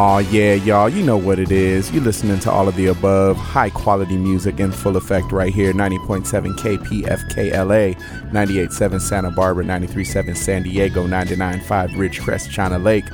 [0.00, 1.90] Oh, yeah, y'all, you know what it is.
[1.90, 5.72] You're listening to all of the above high quality music in full effect right here
[5.72, 6.24] 90.7
[6.54, 13.06] KPFKLA, 98.7 Santa Barbara, 93.7 San Diego, 99.5 Ridgecrest, China Lake.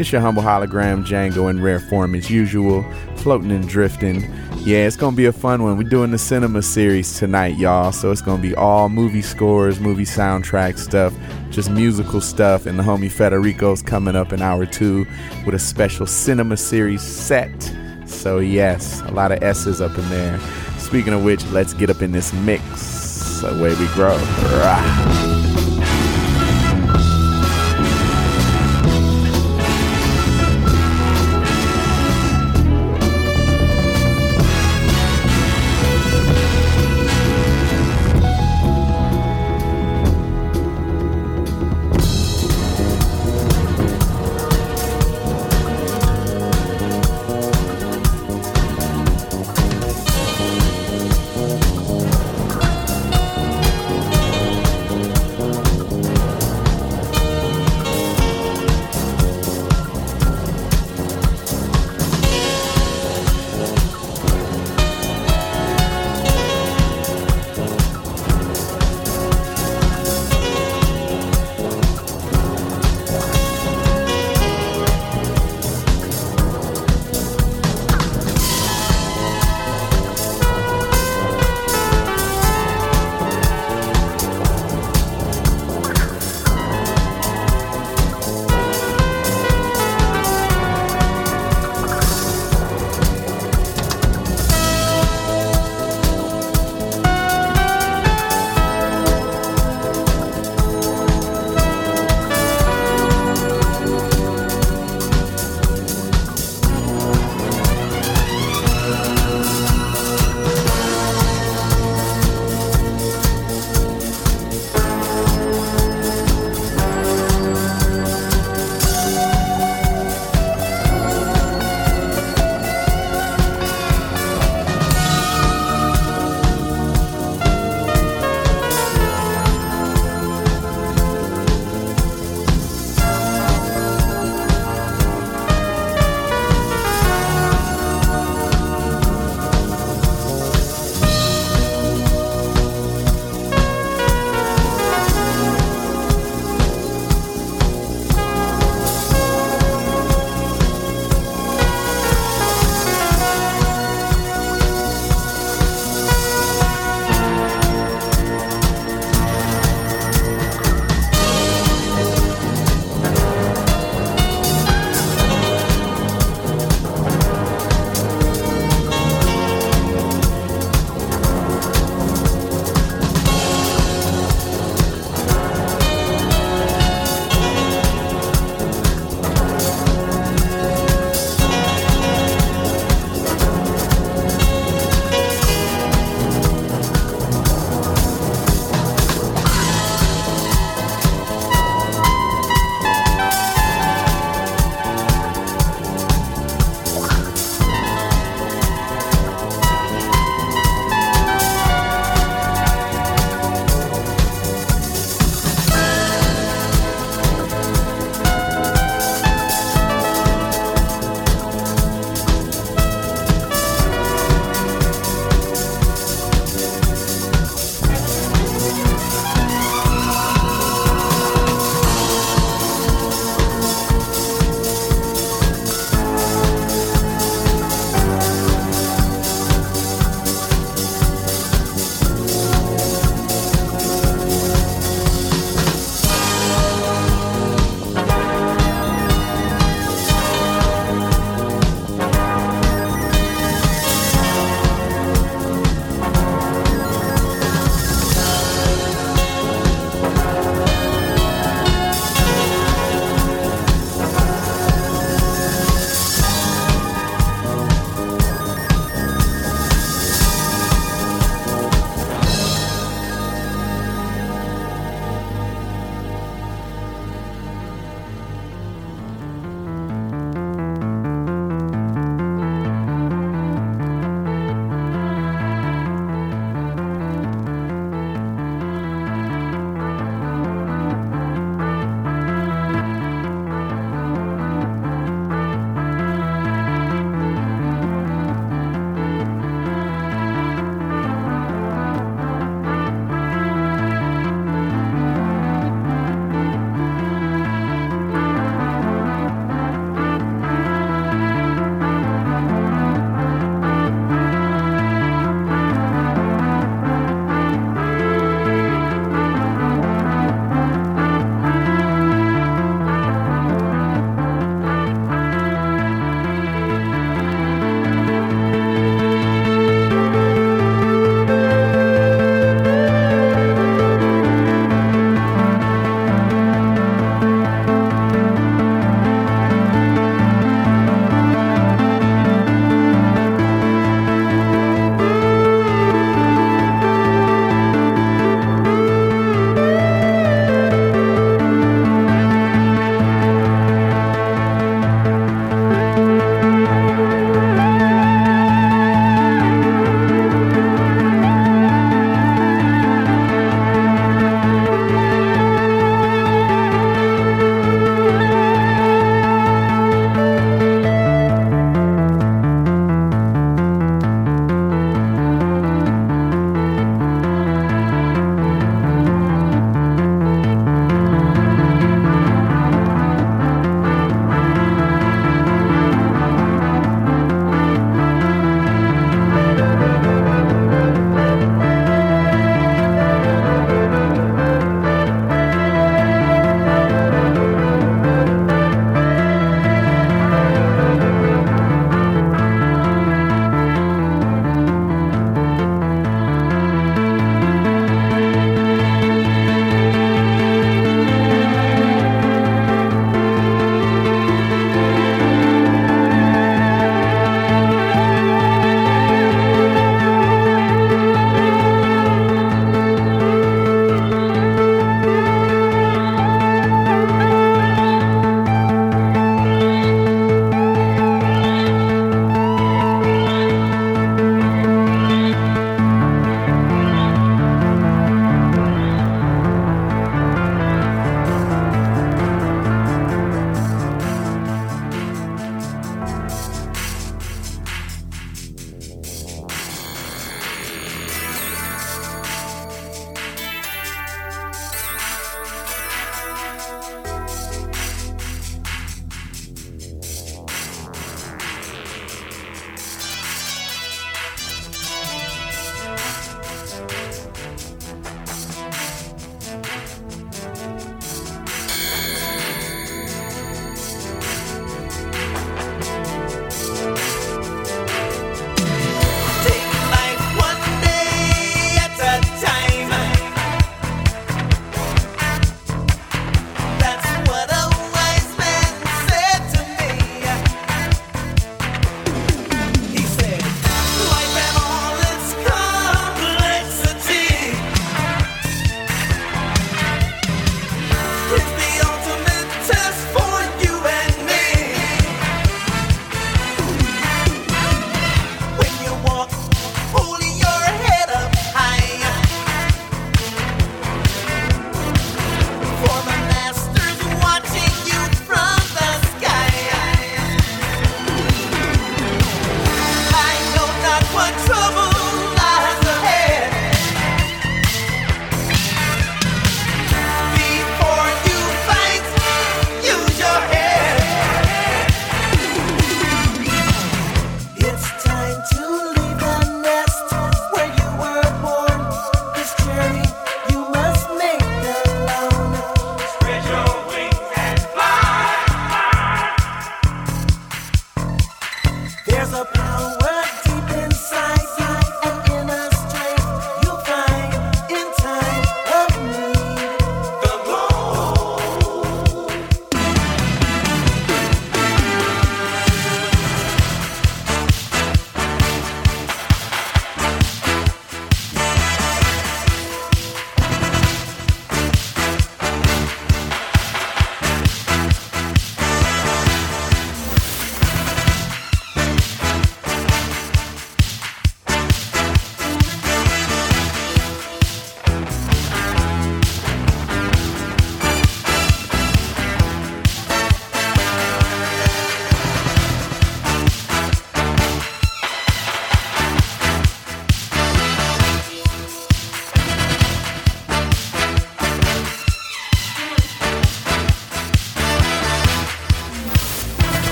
[0.00, 4.22] It's your humble hologram Django in rare form as usual, floating and drifting.
[4.60, 5.76] Yeah, it's gonna be a fun one.
[5.76, 7.92] We're doing the cinema series tonight, y'all.
[7.92, 11.12] So it's gonna be all movie scores, movie soundtrack stuff,
[11.50, 12.64] just musical stuff.
[12.64, 15.06] And the homie Federico's coming up in hour two
[15.44, 17.70] with a special cinema series set.
[18.06, 20.40] So yes, a lot of S's up in there.
[20.78, 23.42] Speaking of which, let's get up in this mix.
[23.42, 24.16] Away we grow.
[24.16, 25.39] Rah.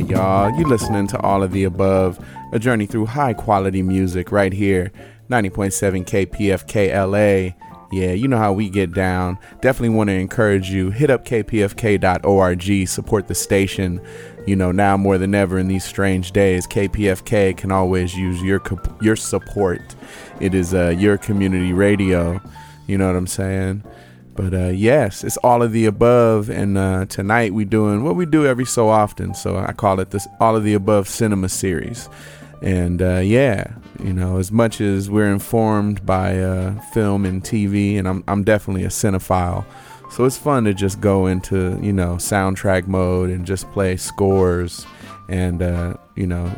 [0.00, 0.58] Yeah, y'all.
[0.58, 2.24] You listening to all of the above.
[2.52, 4.92] A journey through high quality music right here.
[5.28, 7.56] 90.7 KPFK LA.
[7.92, 9.38] Yeah, you know how we get down.
[9.60, 10.90] Definitely want to encourage you.
[10.90, 14.00] Hit up kpfk.org, support the station.
[14.46, 18.62] You know, now more than ever in these strange days, KPFK can always use your
[19.02, 19.82] your support.
[20.40, 22.40] It is uh, your community radio.
[22.86, 23.84] You know what I'm saying?
[24.40, 26.48] But uh, yes, it's all of the above.
[26.48, 29.34] And uh, tonight we doing what we do every so often.
[29.34, 32.08] So I call it this all of the above cinema series.
[32.62, 37.98] And uh, yeah, you know, as much as we're informed by uh, film and TV,
[37.98, 39.66] and I'm I'm definitely a cinephile.
[40.10, 44.86] So it's fun to just go into you know soundtrack mode and just play scores
[45.28, 46.50] and uh, you know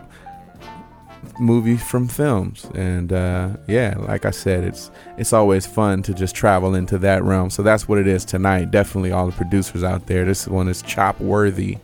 [1.39, 2.67] movies from films.
[2.75, 7.23] And uh, yeah like i said it's it's always fun to just travel into that
[7.23, 7.51] realm.
[7.51, 8.71] So that's what it is tonight.
[8.71, 10.25] Definitely all the producers out there.
[10.25, 11.79] This one is chop worthy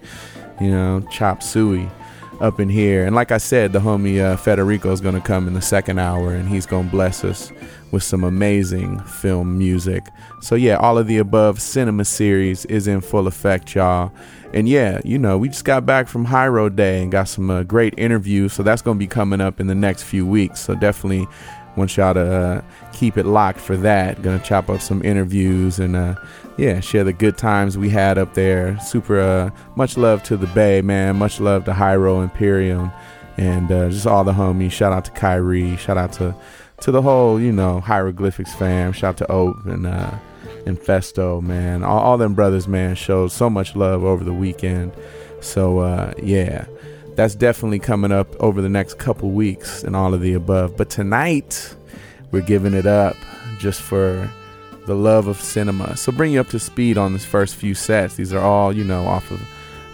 [0.61, 1.89] you know chop suey
[2.41, 5.49] up in here and like i said the homie uh, federico is going to come
[5.49, 7.53] in the second hour and he's going to bless us
[7.91, 10.05] with some amazing film music
[10.41, 14.13] so yeah all of the above cinema series is in full effect y'all
[14.55, 17.65] and yeah, you know, we just got back from Hiero Day and got some uh,
[17.65, 18.55] great interviews.
[18.55, 20.61] So that's going to be coming up in the next few weeks.
[20.61, 21.29] So definitely
[21.79, 22.63] want y'all to uh,
[22.93, 24.21] keep it locked for that.
[24.23, 26.17] Gonna chop up some interviews and uh,
[26.57, 28.79] yeah, share the good times we had up there.
[28.81, 31.17] Super uh, much love to the Bay, man.
[31.17, 32.91] Much love to Hiero Imperium
[33.39, 34.73] and uh, just all the homies.
[34.73, 35.77] Shout out to Kyrie.
[35.77, 36.35] Shout out to
[36.81, 38.93] to the whole, you know, hieroglyphics fam.
[38.93, 40.19] Shout out to Ope and uh,
[40.67, 41.83] and Phesto, man.
[41.83, 44.93] All, all them brothers, man, showed so much love over the weekend.
[45.41, 46.67] So uh, yeah,
[47.19, 50.77] that's definitely coming up over the next couple weeks and all of the above.
[50.77, 51.75] But tonight,
[52.31, 53.17] we're giving it up
[53.59, 54.31] just for
[54.87, 55.97] the love of cinema.
[55.97, 58.15] So bring you up to speed on this first few sets.
[58.15, 59.41] These are all, you know, off of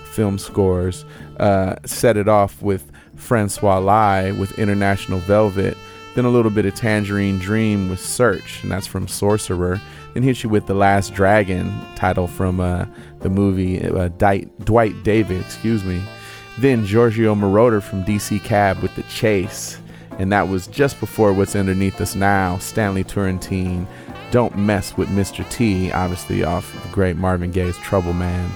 [0.05, 1.07] film scores.
[1.39, 5.79] Uh, set it off with Francois Lai with International Velvet.
[6.15, 9.81] Then a little bit of Tangerine Dream with Search, and that's from Sorcerer.
[10.13, 12.85] Then hit you with The Last Dragon title from uh,
[13.21, 16.03] the movie uh, Dwight David, excuse me.
[16.59, 19.79] Then Giorgio Moroder from DC Cab with The Chase.
[20.19, 23.87] And that was just before What's Underneath Us Now, Stanley Turrentine.
[24.31, 25.49] Don't Mess with Mr.
[25.51, 28.51] T, obviously off the great Marvin Gaye's Trouble Man.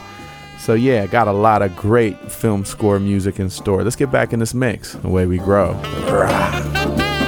[0.58, 3.82] So yeah, got a lot of great film score music in store.
[3.82, 5.72] Let's get back in this mix, the way we grow.
[6.08, 7.26] Rah.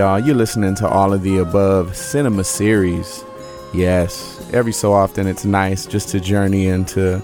[0.00, 0.18] Y'all.
[0.18, 3.22] You're listening to all of the above cinema series.
[3.74, 7.22] Yes, every so often it's nice just to journey into.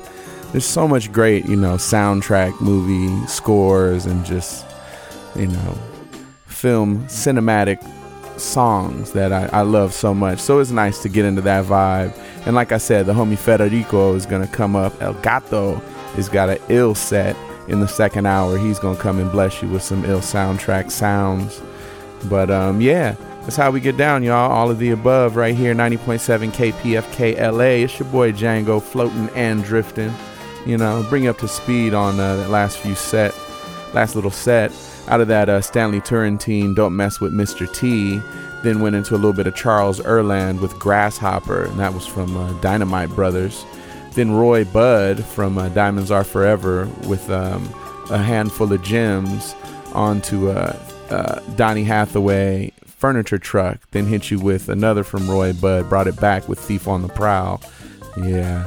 [0.52, 4.66] There's so much great, you know, soundtrack, movie scores, and just,
[5.34, 5.78] you know,
[6.44, 7.82] film cinematic
[8.38, 10.38] songs that I, I love so much.
[10.38, 12.14] So it's nice to get into that vibe.
[12.44, 15.00] And like I said, the homie Federico is going to come up.
[15.00, 15.76] El Gato
[16.14, 17.36] has got an ill set
[17.68, 18.58] in the second hour.
[18.58, 21.62] He's going to come and bless you with some ill soundtrack sounds.
[22.28, 24.50] But um, yeah, that's how we get down, y'all.
[24.50, 27.84] All of the above right here, 90.7 KPFK LA.
[27.84, 30.12] It's your boy Django floating and drifting.
[30.66, 33.32] You know, bring you up to speed on uh, that last few set,
[33.94, 34.72] last little set.
[35.06, 37.72] Out of that, uh, Stanley Turrentine, Don't Mess with Mr.
[37.72, 38.20] T.
[38.64, 42.36] Then went into a little bit of Charles Earland with Grasshopper, and that was from
[42.36, 43.64] uh, Dynamite Brothers.
[44.14, 47.68] Then Roy Budd from uh, Diamonds Are Forever with um,
[48.10, 49.54] a handful of gems
[49.92, 50.76] onto uh,
[51.10, 56.18] uh, Donny Hathaway furniture truck, then hit you with another from Roy Budd, brought it
[56.20, 57.60] back with Thief on the Prowl.
[58.16, 58.66] Yeah.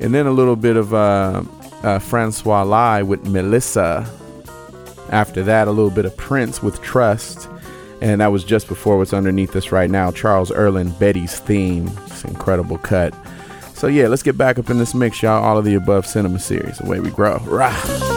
[0.00, 1.42] And then a little bit of uh,
[1.82, 4.08] uh, Francois Lai with Melissa.
[5.10, 7.48] After that, a little bit of Prince with Trust.
[8.00, 11.90] And that was just before what's underneath us right now Charles Earland, Betty's theme.
[12.06, 13.14] It's incredible cut.
[13.74, 15.42] So, yeah, let's get back up in this mix, y'all.
[15.42, 17.38] All of the above cinema series, the way we grow.
[17.46, 18.13] Rah.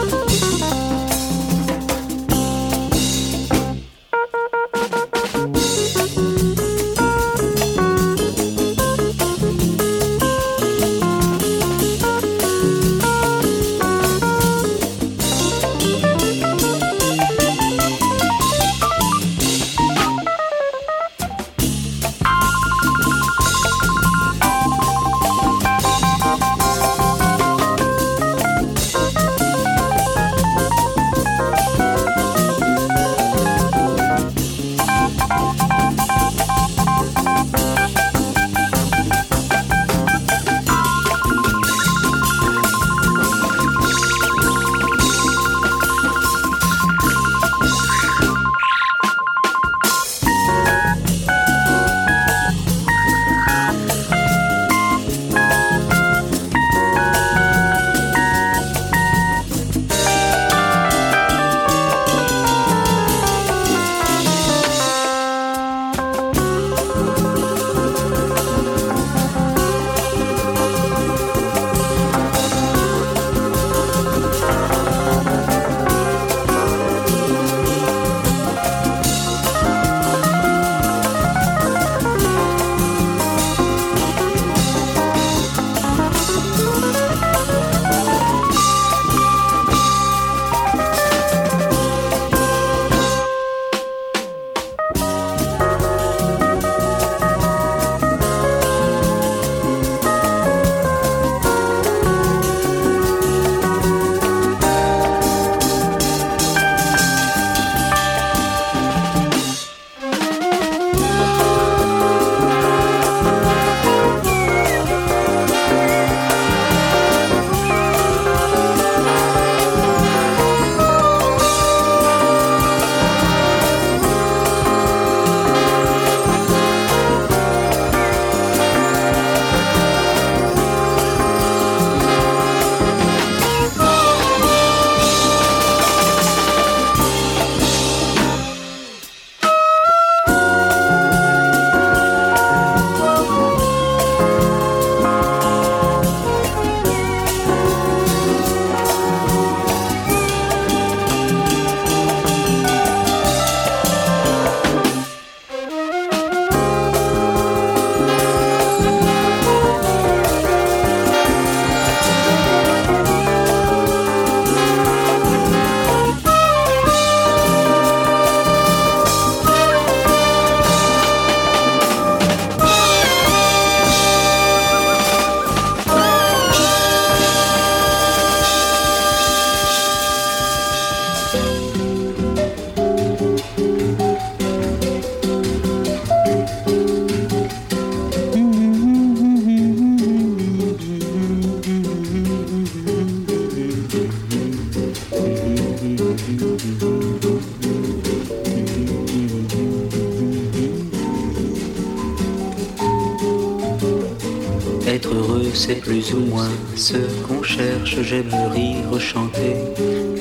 [207.99, 209.55] J'aime rire, chanter,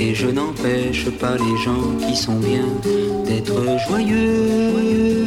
[0.01, 2.67] et je n'empêche pas les gens qui sont bien
[3.27, 5.27] d'être joyeux.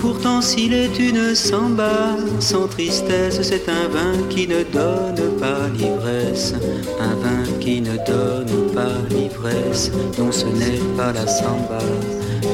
[0.00, 6.54] Pourtant, s'il est une samba sans tristesse, c'est un vin qui ne donne pas l'ivresse,
[7.00, 11.78] un vin qui ne donne pas l'ivresse, non ce n'est pas la samba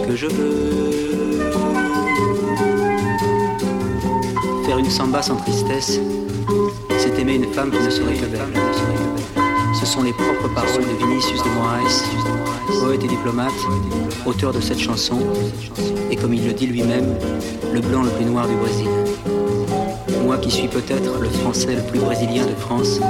[0.07, 1.08] que je veux.
[4.79, 5.99] Une samba sans tristesse,
[6.99, 8.41] c'est aimer une femme qui ne serait que belle.
[9.79, 12.05] Ce sont les propres paroles de Vinicius de Moraes,
[12.81, 13.53] poète et diplomate,
[14.25, 15.19] auteur de cette chanson,
[16.13, 17.17] et comme il le dit lui-même,
[17.73, 18.89] le blanc le plus noir du Brésil.
[20.25, 23.01] Moi qui suis peut-être le français le plus brésilien de France,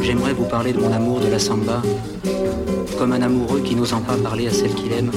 [0.00, 1.82] j'aimerais vous parler de mon amour de la samba,
[2.98, 5.10] comme un amoureux qui n'osant pas parler à celle qu'il aime,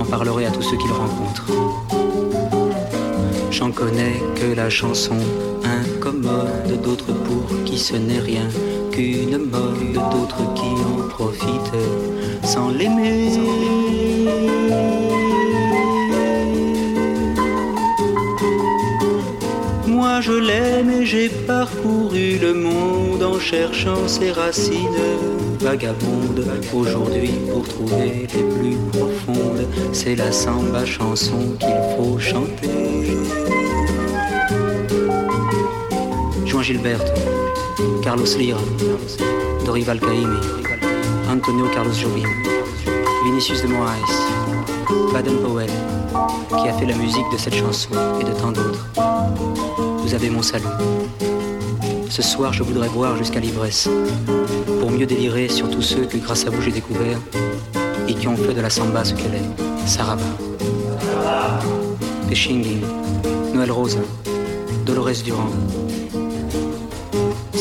[0.00, 1.44] en parlerait à tous ceux qu'il rencontre.
[3.62, 5.14] J'en connais que la chanson
[5.62, 8.48] incommode, d'autres pour qui ce n'est rien
[8.90, 11.86] qu'une mode, d'autres qui en profitent
[12.42, 13.38] sans l'aimer.
[19.86, 25.06] Moi je l'aime et j'ai parcouru le monde en cherchant ses racines
[25.60, 26.44] vagabondes.
[26.74, 32.81] Aujourd'hui pour trouver les plus profondes, c'est la samba chanson qu'il faut chanter.
[36.62, 37.12] Gilberto,
[38.02, 38.60] Carlos Lira,
[39.64, 40.38] Dorival Caymmi,
[41.28, 42.28] Antonio Carlos Jobim,
[43.24, 43.98] Vinicius de Moraes,
[45.12, 45.70] Baden Powell,
[46.48, 47.90] qui a fait la musique de cette chanson
[48.20, 48.86] et de tant d'autres.
[49.98, 50.64] Vous avez mon salut.
[52.08, 53.88] Ce soir, je voudrais boire jusqu'à l'ivresse,
[54.80, 57.18] pour mieux délirer sur tous ceux que grâce à vous j'ai découvert
[58.06, 60.22] et qui ont fait de la samba ce qu'elle est, Saraba.
[62.28, 62.80] Pechingin,
[63.52, 63.98] Noël Rosa,
[64.86, 65.50] Dolores Durand,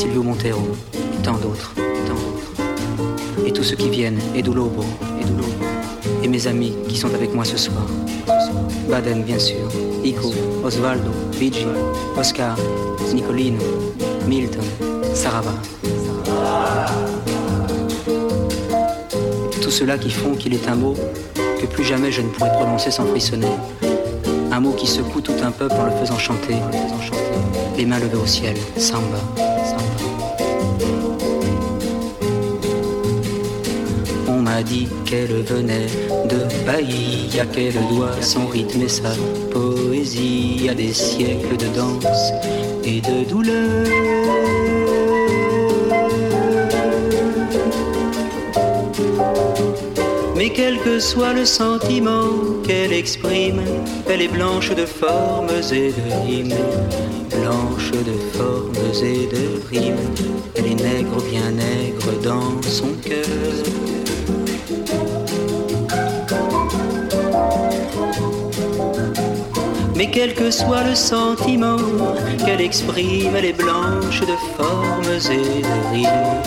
[0.02, 3.46] Silvio Montero, et tant d'autres, tant d'autres.
[3.46, 4.84] Et tous ceux qui viennent, Edulobo,
[5.22, 5.54] Edulobo,
[6.24, 7.86] et mes amis qui sont avec moi ce soir.
[8.90, 9.70] Baden, bien sûr,
[10.04, 10.34] Ico,
[10.64, 11.68] Osvaldo, Vigi,
[12.18, 12.58] Oscar,
[13.14, 13.62] Nicolino,
[14.28, 14.64] Milton,
[15.14, 15.54] Sarava.
[19.62, 20.96] Tous ceux-là qui font qu'il est un mot
[21.36, 23.54] que plus jamais je ne pourrai prononcer sans frissonner.
[24.52, 26.56] Un mot qui secoue tout un peuple en le faisant chanter.
[27.78, 29.20] les mains levées au ciel, samba,
[34.64, 35.88] dit qu'elle venait
[36.26, 39.12] de Bahia, qu'elle doit son rythme et sa
[39.52, 42.32] poésie à des siècles de danse
[42.84, 43.88] et de douleur.
[50.36, 52.30] Mais quel que soit le sentiment
[52.66, 53.62] qu'elle exprime,
[54.10, 56.56] elle est blanche de formes et de rimes.
[57.30, 59.96] Blanche de formes et de rimes,
[60.56, 63.91] elle est nègre, bien nègre dans son cœur.
[70.02, 71.78] Mais quel que soit le sentiment
[72.44, 76.42] qu'elle exprime, elle est blanche de formes et de rimes.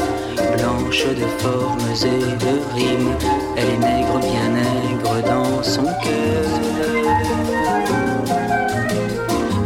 [0.57, 3.15] Blanche de formes et de rimes,
[3.57, 6.49] elle est nègre, bien nègre dans son cœur.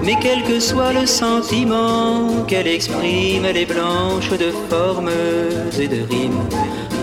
[0.04, 5.10] Mais quel que soit le sentiment qu'elle exprime, elle est blanche de formes
[5.80, 6.44] et de rimes.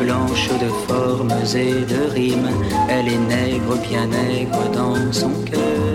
[0.04, 2.52] Blanche de formes et de rimes,
[2.88, 5.95] elle est nègre, bien nègre dans son cœur.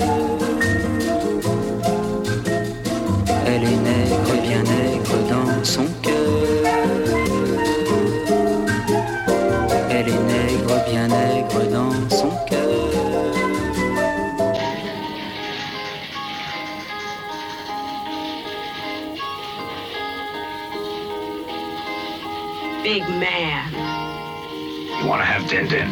[25.50, 25.90] Din din?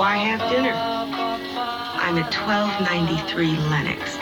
[0.00, 0.74] Why have dinner?
[0.74, 4.18] I'm at 1293 Lennox,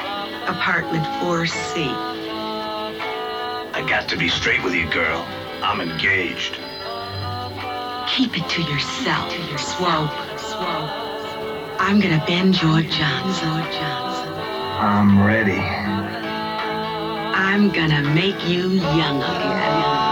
[0.46, 1.88] apartment 4C.
[3.72, 5.24] I got to be straight with you, girl.
[5.62, 6.60] I'm engaged.
[8.06, 10.12] Keep it to yourself, to your Swope.
[11.80, 13.48] I'm gonna bend George Johnson.
[14.76, 15.62] I'm ready.
[17.32, 20.02] I'm gonna make you young again.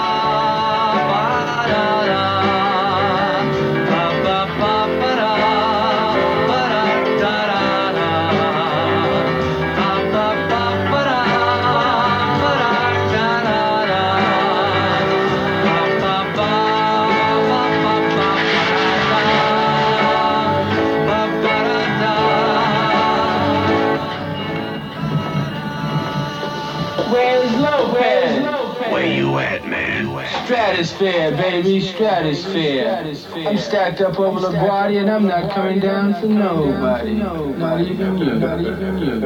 [30.71, 33.13] Stratosphere, baby, stratosphere.
[33.39, 37.15] I'm stacked up over the body and I'm not coming down for nobody.
[37.15, 38.35] Not even you.
[38.37, 39.21] Not even you.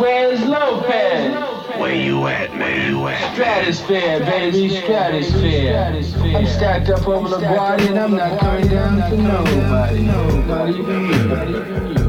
[0.00, 1.78] Where's Lopez?
[1.78, 2.90] Where you at, man?
[2.90, 3.34] You at?
[3.34, 5.76] Stratosphere, baby, stratosphere.
[6.34, 10.02] I'm stacked up over the body and I'm not coming down for nobody.
[10.04, 11.99] Not even you.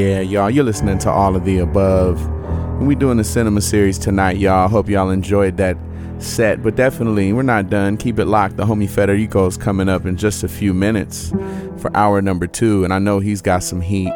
[0.00, 0.50] Yeah, y'all.
[0.50, 2.24] You're listening to all of the above.
[2.78, 4.66] And we doing the cinema series tonight, y'all.
[4.66, 5.76] Hope y'all enjoyed that
[6.20, 6.62] set.
[6.62, 7.98] But definitely, we're not done.
[7.98, 8.56] Keep it locked.
[8.56, 11.32] The homie Federico is coming up in just a few minutes
[11.76, 12.82] for hour number two.
[12.82, 14.12] And I know he's got some heat.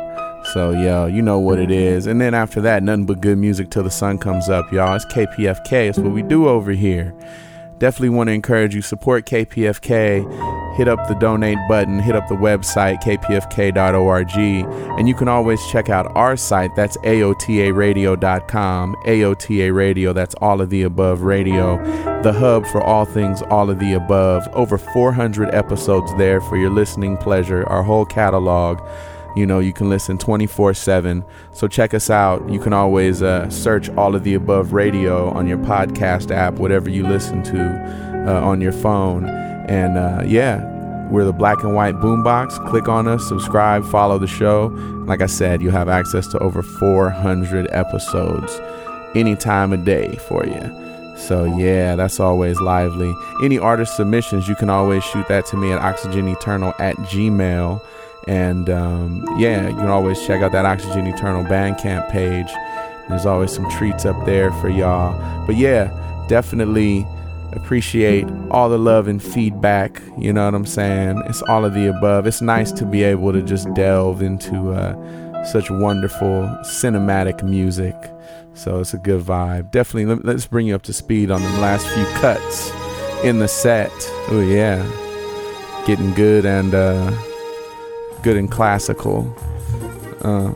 [0.54, 2.06] So, yeah, you know what it is.
[2.06, 4.94] And then after that, nothing but good music till the sun comes up, y'all.
[4.94, 5.90] It's KPFK.
[5.90, 7.14] It's what we do over here.
[7.78, 10.76] Definitely want to encourage you support KPFK.
[10.76, 14.36] Hit up the donate button, hit up the website kpfk.org,
[14.98, 16.74] and you can always check out our site.
[16.74, 18.96] That's aotaradio.com.
[19.06, 21.76] AOTA Radio, that's all of the above radio,
[22.22, 24.48] the hub for all things all of the above.
[24.52, 28.80] Over 400 episodes there for your listening pleasure, our whole catalog.
[29.36, 31.24] You know, you can listen 24 7.
[31.52, 32.48] So check us out.
[32.48, 36.88] You can always uh, search all of the above radio on your podcast app, whatever
[36.88, 39.26] you listen to uh, on your phone.
[39.26, 42.68] And uh, yeah, we're the black and white boombox.
[42.68, 44.66] Click on us, subscribe, follow the show.
[45.06, 48.60] Like I said, you have access to over 400 episodes
[49.14, 51.16] any time of day for you.
[51.16, 53.14] So yeah, that's always lively.
[53.42, 57.80] Any artist submissions, you can always shoot that to me at oxygeneternal at gmail.
[58.26, 62.50] And um, yeah, you can always check out that Oxygen Eternal Bandcamp page.
[63.08, 65.46] There's always some treats up there for y'all.
[65.46, 67.06] But yeah, definitely
[67.52, 70.00] appreciate all the love and feedback.
[70.18, 71.22] You know what I'm saying?
[71.26, 72.26] It's all of the above.
[72.26, 77.94] It's nice to be able to just delve into uh, such wonderful cinematic music.
[78.54, 79.70] So it's a good vibe.
[79.70, 82.72] Definitely, let's bring you up to speed on the last few cuts
[83.22, 83.92] in the set.
[84.30, 84.82] Oh, yeah.
[85.86, 86.74] Getting good and.
[86.74, 87.12] Uh,
[88.24, 89.32] good and classical.
[90.22, 90.54] Uh,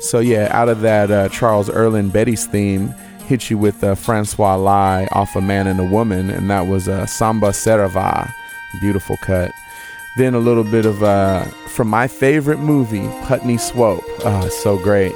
[0.00, 2.88] so yeah, out of that uh, Charles Earl Betty's theme,
[3.26, 6.88] hit you with uh, Francois Lai off a Man and a Woman, and that was
[6.88, 8.32] uh, Samba Saravah,
[8.80, 9.52] beautiful cut.
[10.16, 14.02] Then a little bit of uh, from my favorite movie, Putney Swope.
[14.24, 15.12] Oh, so great.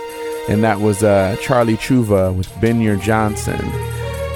[0.50, 3.60] And that was uh, Charlie Chuva with Benyar Johnson.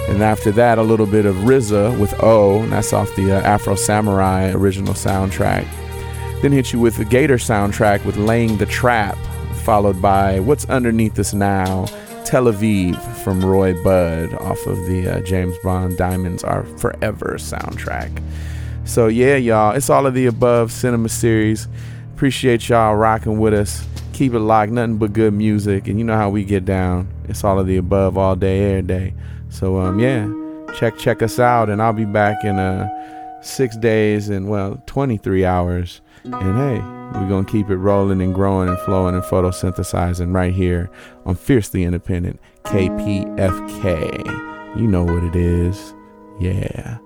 [0.09, 3.41] And after that, a little bit of RZA with O, and that's off the uh,
[3.41, 5.67] Afro Samurai original soundtrack.
[6.45, 9.17] Then hit you with the Gator soundtrack with Laying the Trap,
[9.63, 11.87] followed by What's Underneath Us Now,
[12.27, 18.23] Tel Aviv from Roy Budd off of the uh, James Bond Diamonds Are Forever soundtrack.
[18.85, 21.67] So, yeah, y'all, it's all of the above cinema series.
[22.15, 23.83] Appreciate y'all rocking with us.
[24.13, 25.89] Keep it locked, nothing but good music.
[25.89, 27.09] And you know how we get down.
[27.27, 29.15] It's all of the above all day, every day.
[29.49, 30.31] So, um, yeah,
[30.75, 35.47] check check us out, and I'll be back in uh, six days and, well, 23
[35.47, 36.81] hours and hey,
[37.19, 40.91] we're going to keep it rolling and growing and flowing and photosynthesizing right here
[41.27, 44.25] on Fiercely Independent KPFK.
[44.79, 45.95] You know what it is.
[46.41, 46.99] Yeah.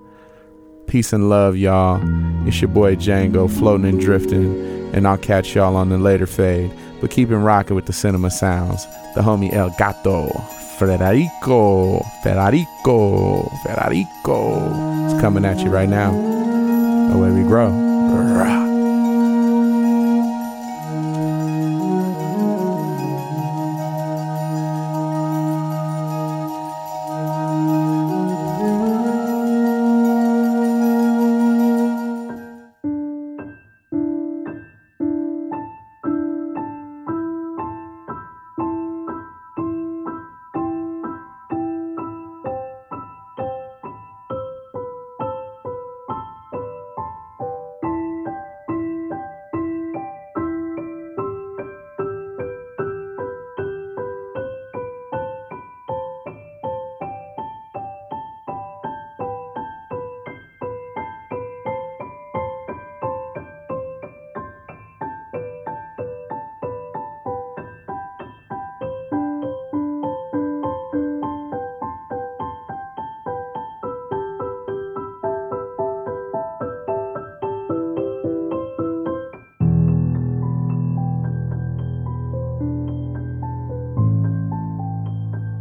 [0.87, 2.01] Peace and love, y'all.
[2.47, 6.71] It's your boy Django floating and drifting, and I'll catch y'all on the later fade.
[7.01, 8.85] But keep rocking with the cinema sounds.
[9.15, 10.29] The homie El Gato,
[10.79, 16.11] Federico, Federico, Federico is coming at you right now.
[17.11, 17.88] The way we grow.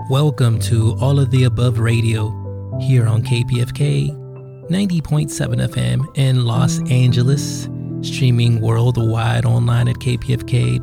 [0.09, 2.31] Welcome to All of the Above Radio
[2.81, 4.09] here on KPFK
[4.71, 7.69] 90.7 FM in Los Angeles,
[8.01, 10.81] streaming worldwide online at kpfk.org.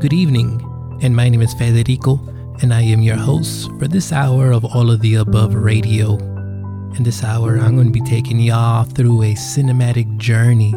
[0.00, 2.18] Good evening, and my name is Federico,
[2.62, 6.16] and I am your host for this hour of All of the Above Radio.
[6.96, 10.74] In this hour, I'm going to be taking y'all through a cinematic journey,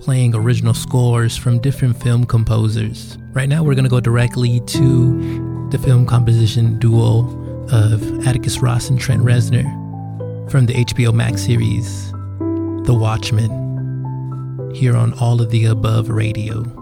[0.00, 3.18] playing original scores from different film composers.
[3.34, 5.41] Right now, we're going to go directly to
[5.72, 7.20] the film composition duo
[7.72, 9.64] of Atticus Ross and Trent Reznor
[10.50, 12.12] from the HBO Max series
[12.84, 13.50] The Watchmen,
[14.74, 16.81] here on All of the Above Radio.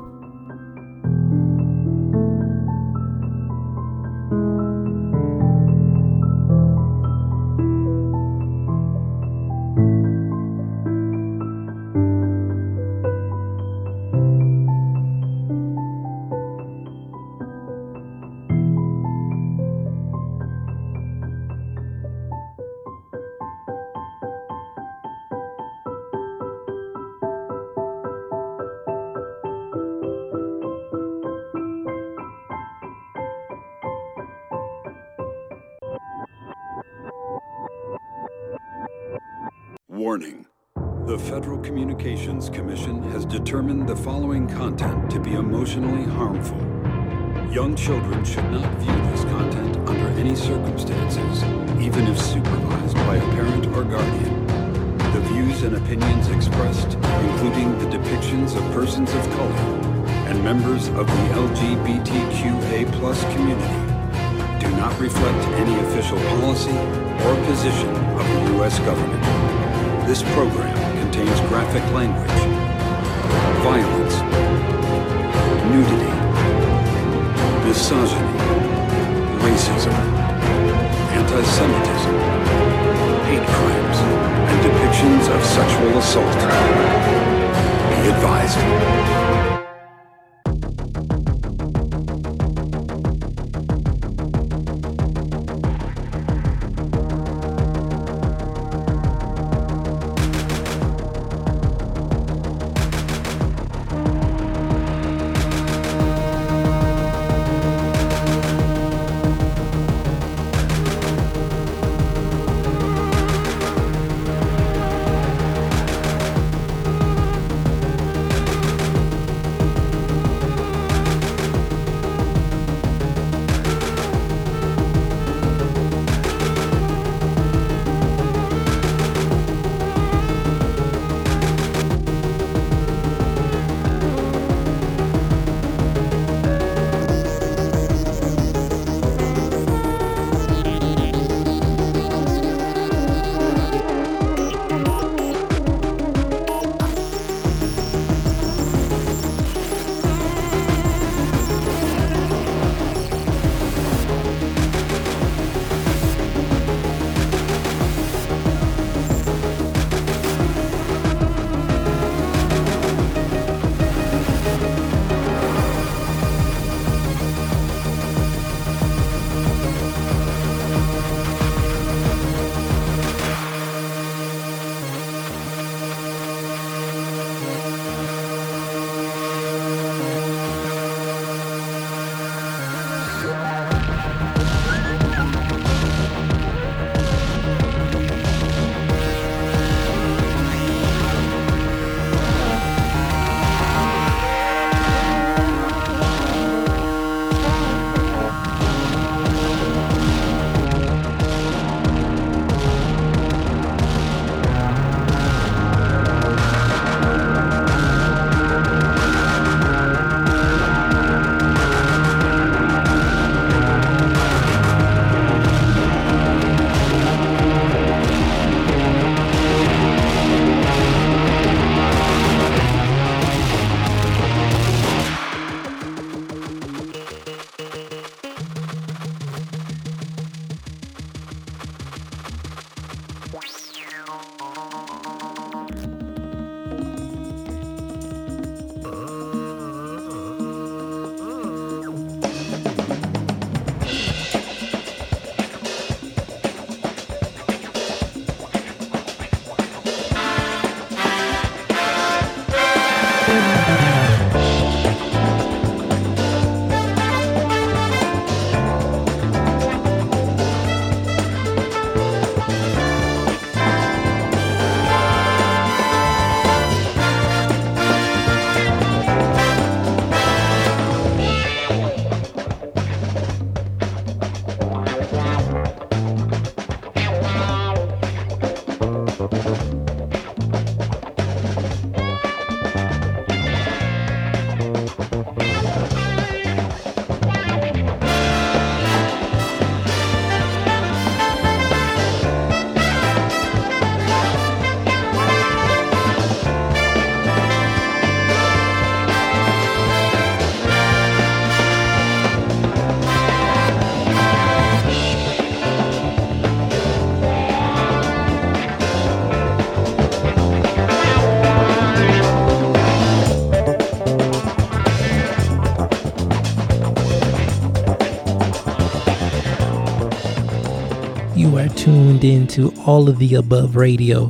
[322.51, 324.27] Into all of the above radio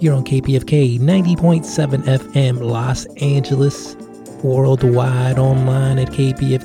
[0.00, 3.94] here on KPFK 90.7 FM Los Angeles,
[4.42, 6.64] worldwide online at kpfk.org.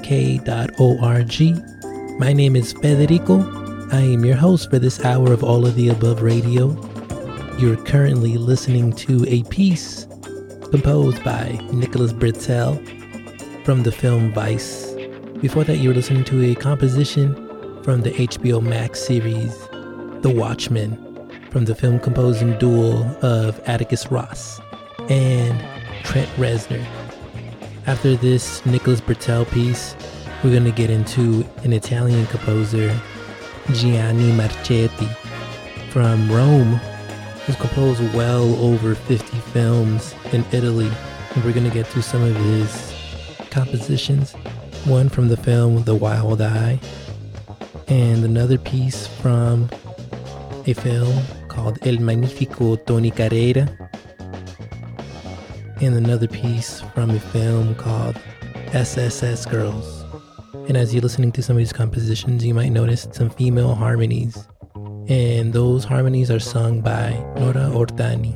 [2.20, 3.41] My name is Federico.
[3.91, 6.70] I am your host for this hour of all of the above radio.
[7.60, 10.08] You're currently listening to a piece
[10.72, 12.84] composed by Nicholas Britell
[13.64, 14.91] from the film Vice.
[15.39, 17.36] Before that, you were listening to a composition
[17.84, 19.56] from the HBO Max series
[20.26, 20.97] The Watchmen
[21.51, 24.59] from the film composing duo of Atticus Ross
[25.07, 25.63] and
[26.03, 26.84] Trent Reznor.
[27.86, 29.95] After this Nicholas Britell piece,
[30.43, 32.99] we're going to get into an Italian composer,
[33.73, 35.07] Gianni Marchetti
[35.91, 36.80] from Rome,
[37.45, 40.89] who's composed well over 50 films in Italy.
[41.36, 42.95] And we're going to get to some of his
[43.51, 44.34] compositions.
[44.86, 46.80] One from the film The Wild Eye,
[47.88, 49.69] and another piece from
[50.68, 53.68] a film called El Magnifico Tony Carrera,
[55.82, 58.20] and another piece from a film called
[58.74, 60.03] SSS Girls.
[60.68, 64.47] And as you're listening to some of these compositions, you might notice some female harmonies.
[65.07, 68.34] And those harmonies are sung by Nora Orlandi.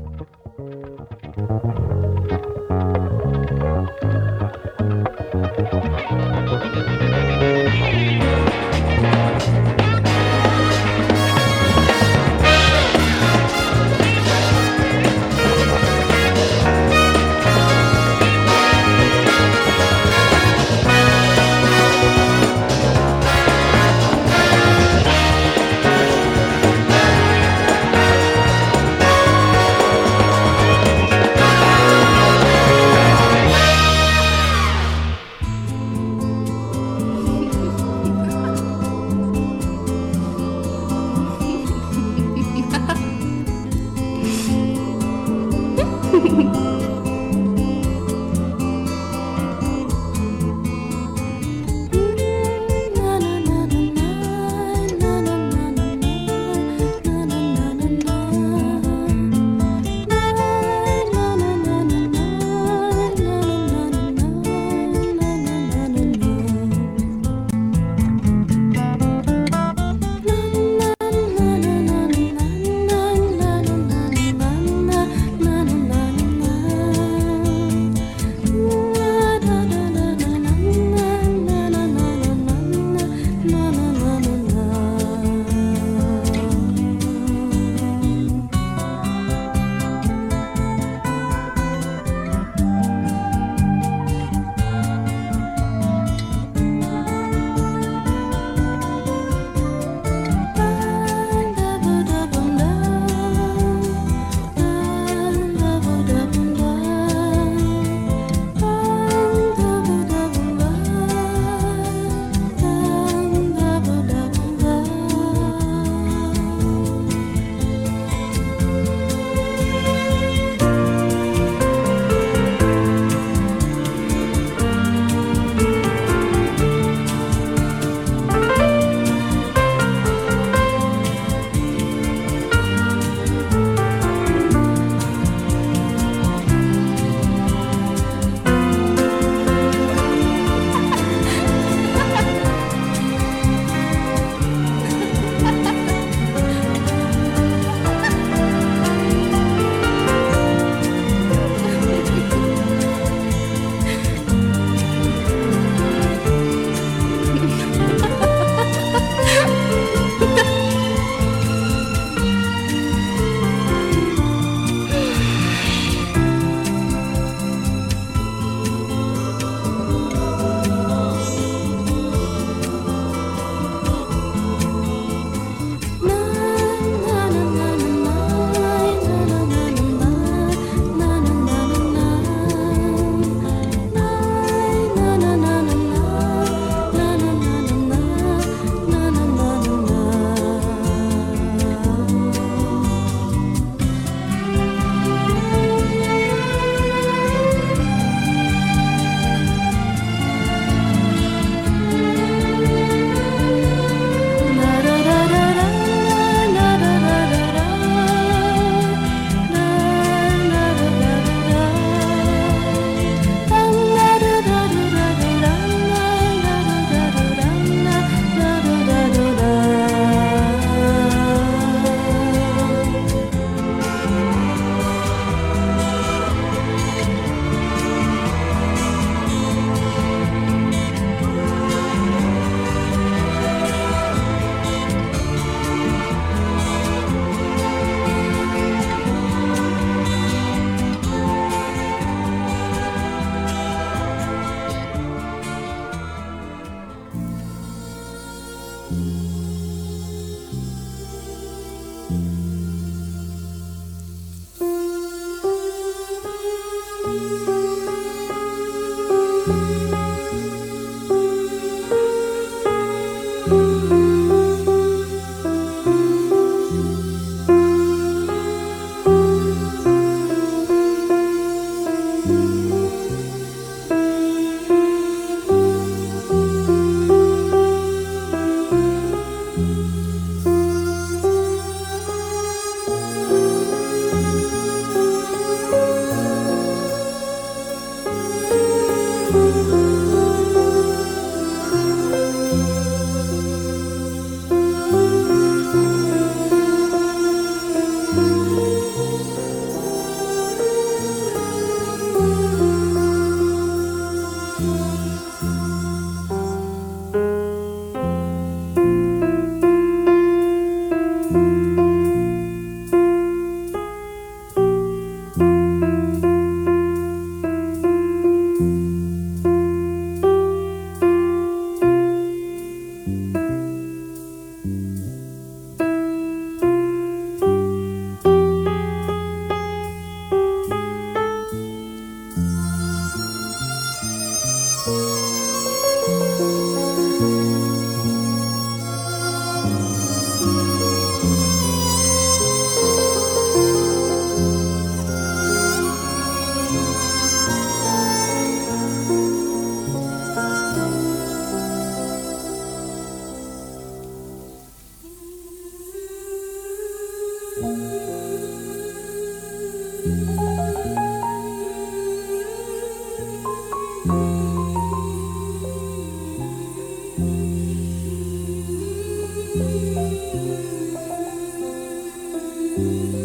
[372.79, 373.18] you.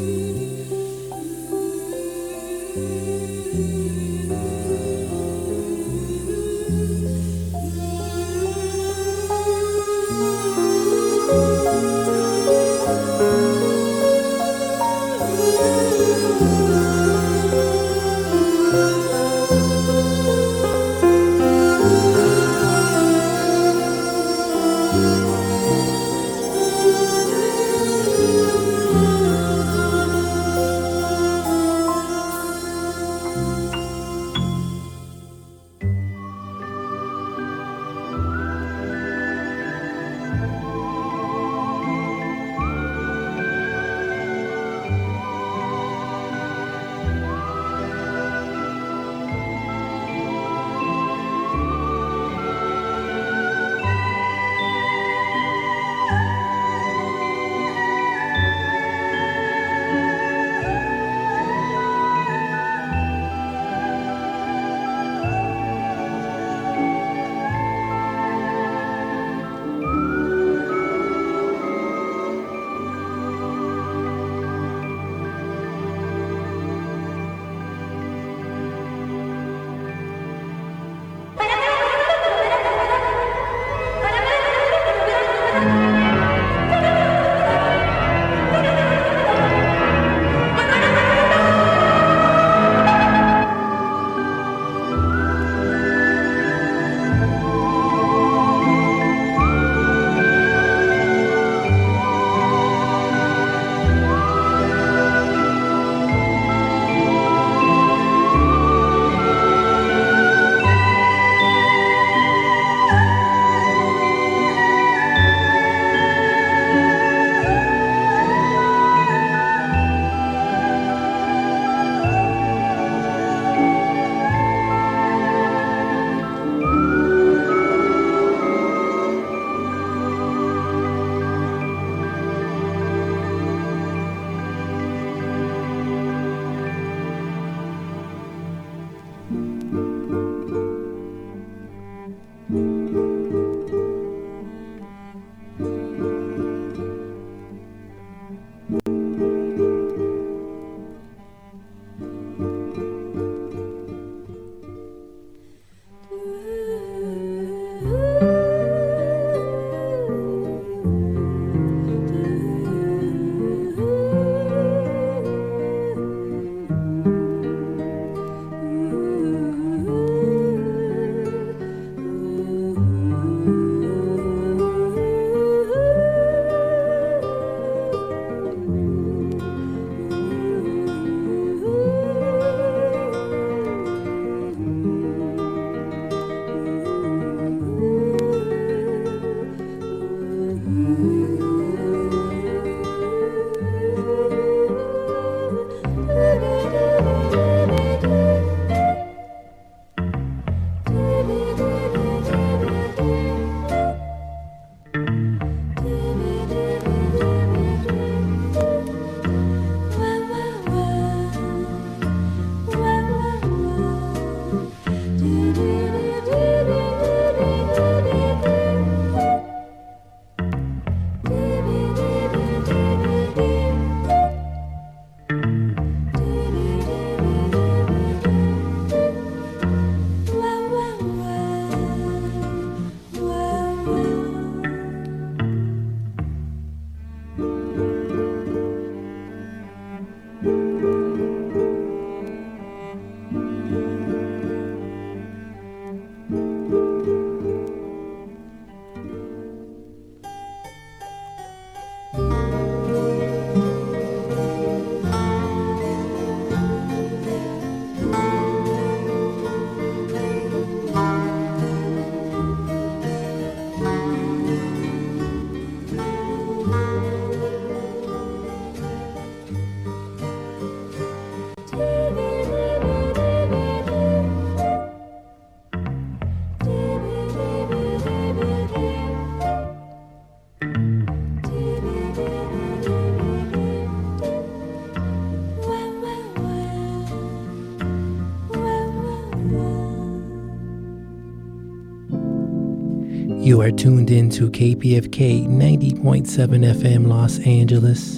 [293.65, 296.27] Are tuned in to KPFK 90.7
[296.75, 298.17] FM Los Angeles,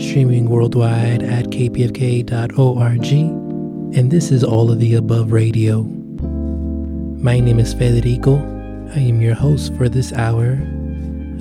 [0.00, 3.12] streaming worldwide at kpfk.org,
[3.98, 5.82] and this is All of the Above Radio.
[5.82, 8.36] My name is Federico.
[8.94, 10.52] I am your host for this hour.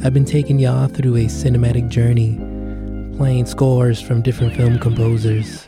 [0.03, 2.37] I've been taking y'all through a cinematic journey,
[3.17, 5.67] playing scores from different film composers,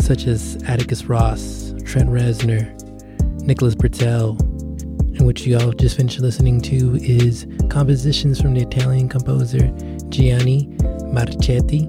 [0.00, 2.70] such as Atticus Ross, Trent Reznor,
[3.42, 4.38] Nicholas Britell,
[5.28, 9.70] what you all just finished listening to is compositions from the Italian composer
[10.08, 10.68] Gianni
[11.12, 11.84] Marchetti.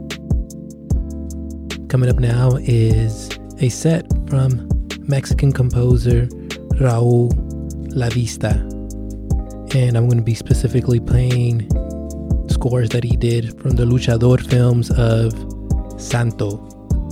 [1.87, 3.29] Coming up now is
[3.59, 4.67] a set from
[5.03, 6.25] Mexican composer
[6.81, 7.31] Raul
[7.93, 8.59] Lavista.
[9.73, 11.61] And I'm going to be specifically playing
[12.49, 15.31] scores that he did from the Luchador films of
[15.97, 16.59] Santo.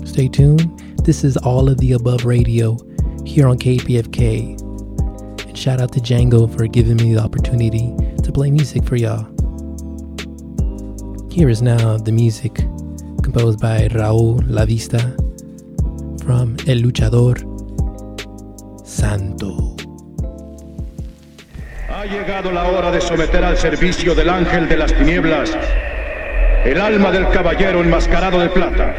[0.03, 0.77] Stay tuned.
[1.05, 2.77] This is all of the above radio
[3.25, 4.56] here on KPFK
[5.57, 7.91] shout out to Django for giving me the opportunity
[8.23, 9.25] to play music for y'all.
[11.31, 12.53] Here is now the music
[13.23, 15.01] composed by Raúl Lavista
[16.23, 17.35] from El Luchador
[18.85, 19.75] Santo.
[21.89, 25.57] Ha llegado la hora de someter al servicio del ángel de las tinieblas
[26.65, 28.93] el alma del caballero enmascarado de plata.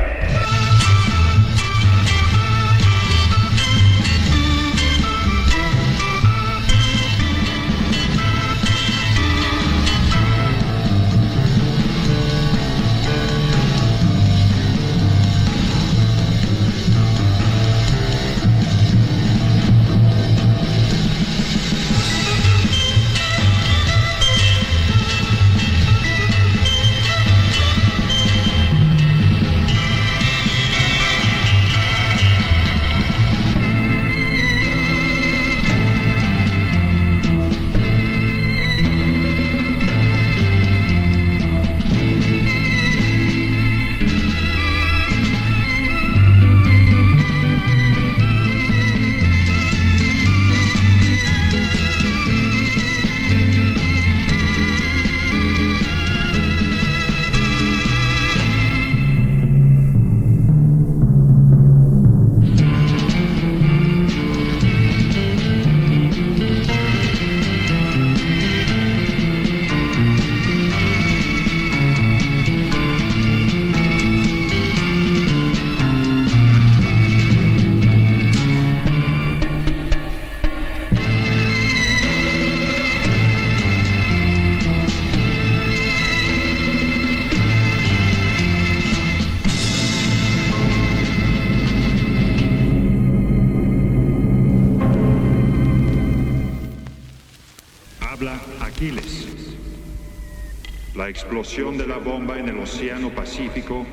[102.70, 103.86] Océano Pacífico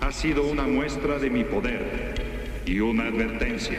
[0.00, 3.78] ha sido una muestra de mi poder y una advertencia.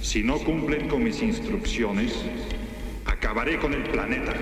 [0.00, 2.14] Si no cumplen con mis instrucciones,
[3.06, 4.32] acabaré con el planeta.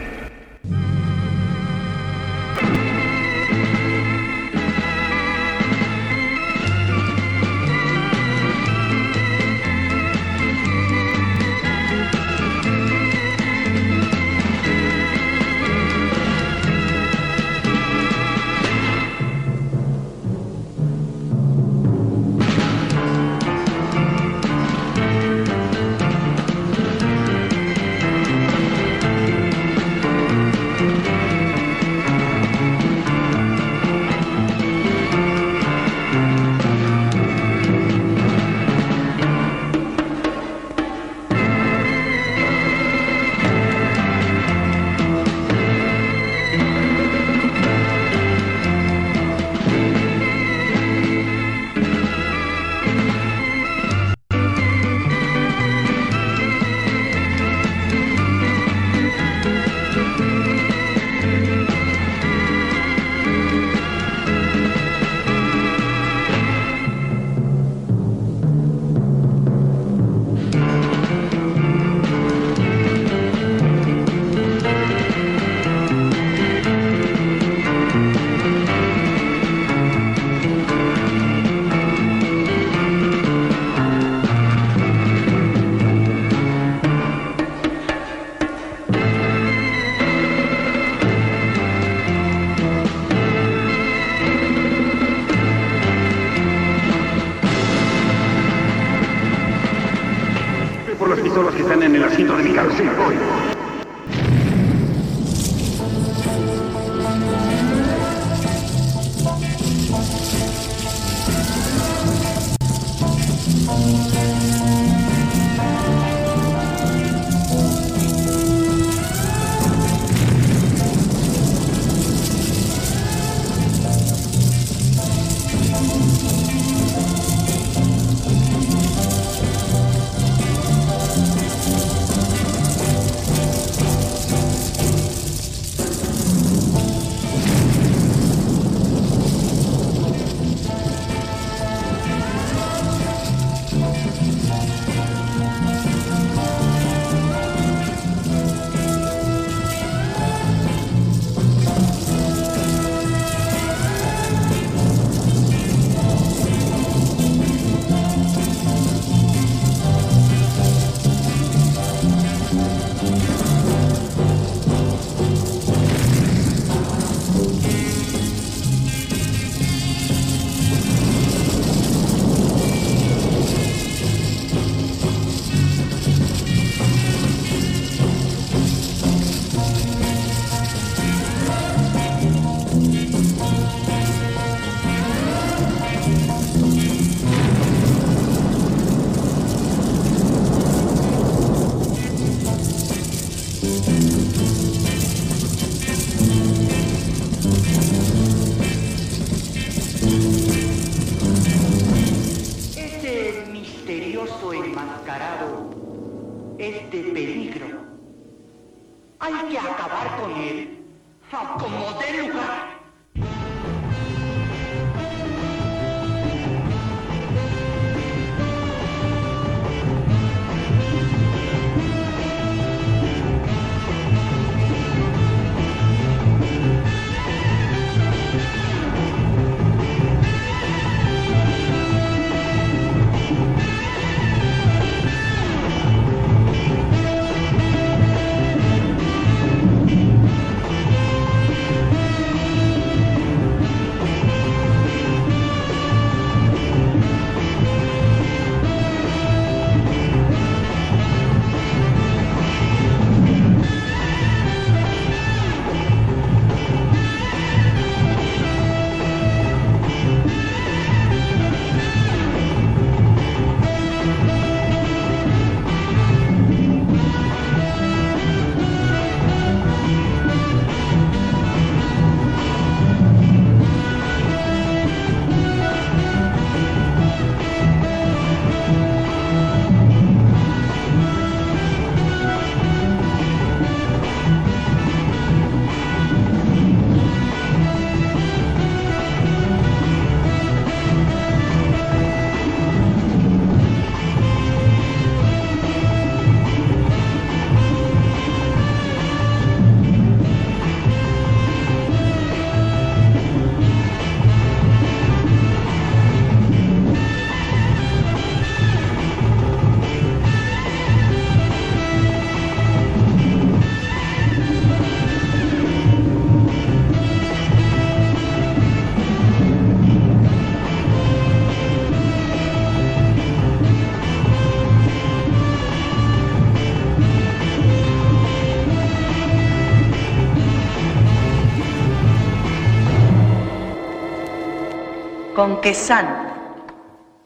[335.37, 336.35] Con que Santa,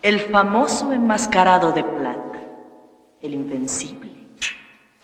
[0.03, 2.43] el famoso enmascarado de plata,
[3.23, 4.11] el invencible,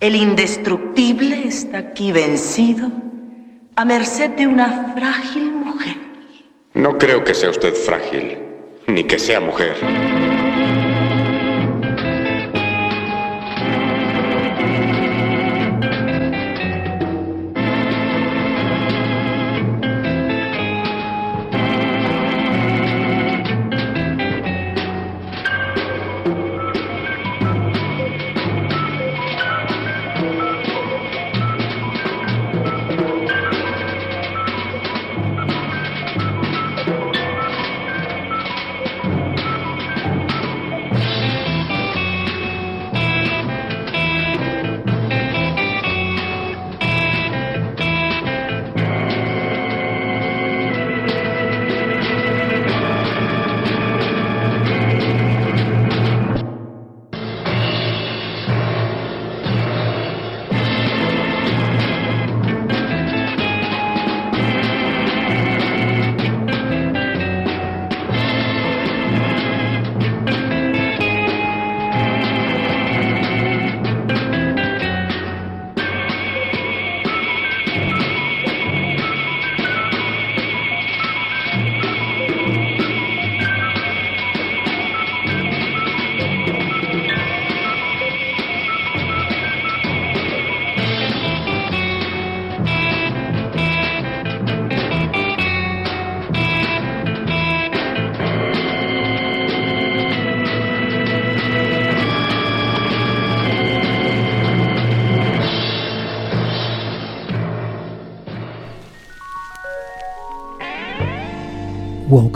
[0.01, 2.91] el indestructible está aquí vencido
[3.77, 5.97] a merced de una frágil mujer.
[6.74, 8.39] No creo que sea usted frágil,
[8.89, 9.77] ni que sea mujer.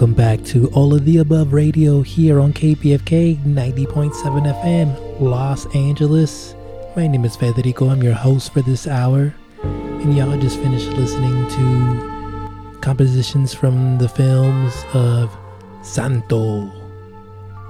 [0.01, 4.15] Welcome back to All of the Above Radio here on KPFK 90.7
[4.63, 6.55] FM, Los Angeles.
[6.97, 7.91] My name is Federico.
[7.91, 9.35] I'm your host for this hour.
[9.63, 15.37] And y'all just finished listening to compositions from the films of
[15.83, 16.73] Santo,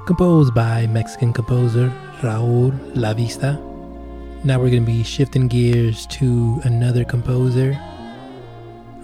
[0.06, 3.58] composed by Mexican composer Raul Lavista.
[4.44, 7.72] Now we're going to be shifting gears to another composer,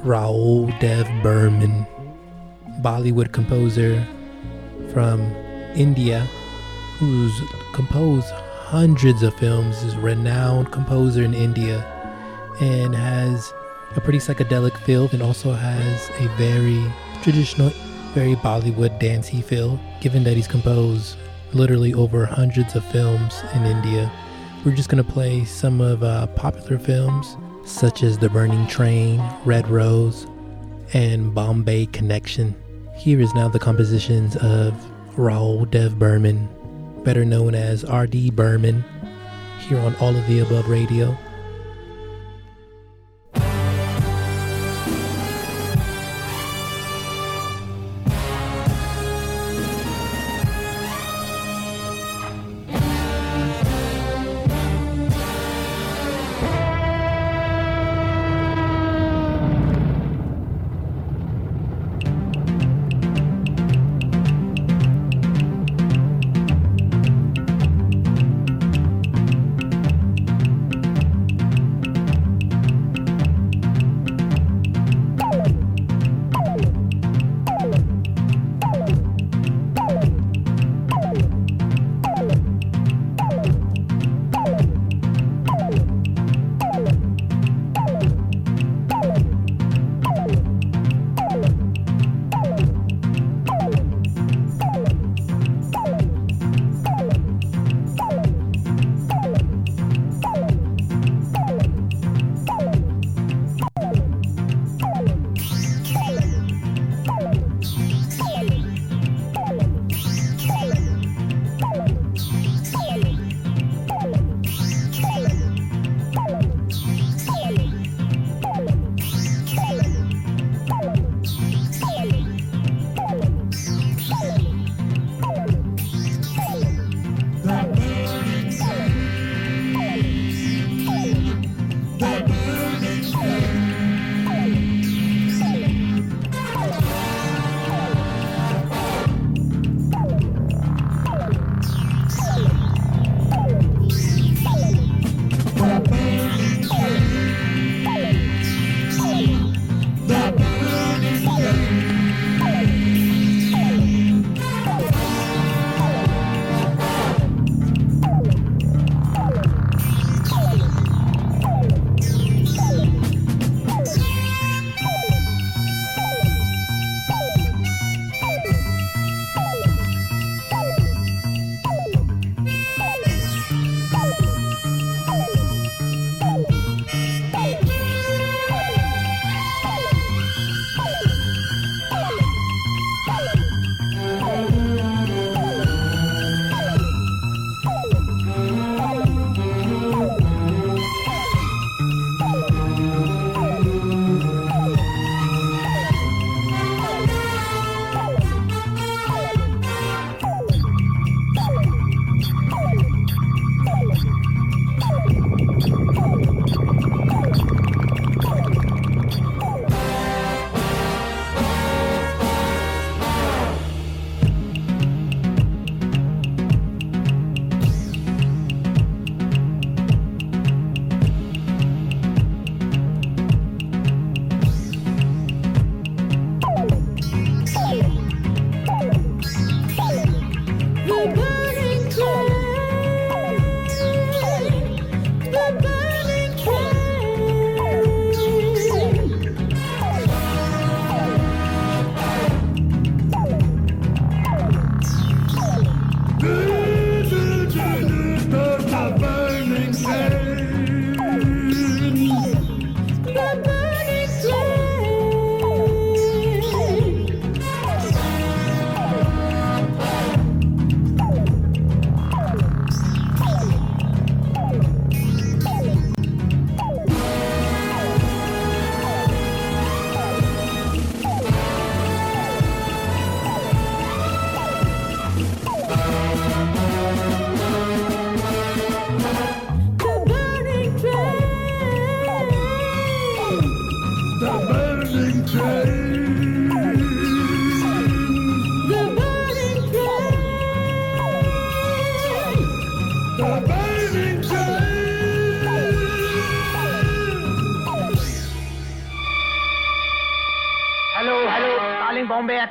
[0.05, 1.89] Rahul Dev Burman.
[2.82, 4.07] Bollywood composer
[4.93, 5.20] from
[5.74, 6.27] India
[6.98, 7.43] who's
[7.73, 11.85] composed hundreds of films, is a renowned composer in India
[12.61, 13.53] and has
[13.97, 16.82] a pretty psychedelic feel and also has a very
[17.23, 17.69] traditional,
[18.15, 21.16] very Bollywood dancey feel, given that he's composed
[21.53, 24.11] literally over hundreds of films in India.
[24.65, 27.36] We're just going to play some of uh, popular films,
[27.66, 30.27] such as The Burning Train, Red Rose,
[30.94, 32.55] and Bombay Connection.
[32.97, 34.73] Here is now the compositions of
[35.16, 36.48] Rahul Dev Burman,
[37.05, 38.31] better known as R.D.
[38.31, 38.85] Burman,
[39.60, 41.16] here on All of the Above Radio.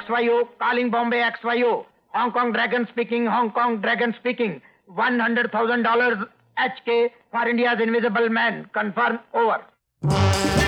[0.05, 1.71] X Y O calling Bombay X Y O
[2.15, 4.53] Hong Kong dragon speaking Hong Kong dragon speaking
[4.97, 6.13] one hundred thousand dollar
[6.57, 6.97] H K
[7.33, 10.64] for India invisible man confirm over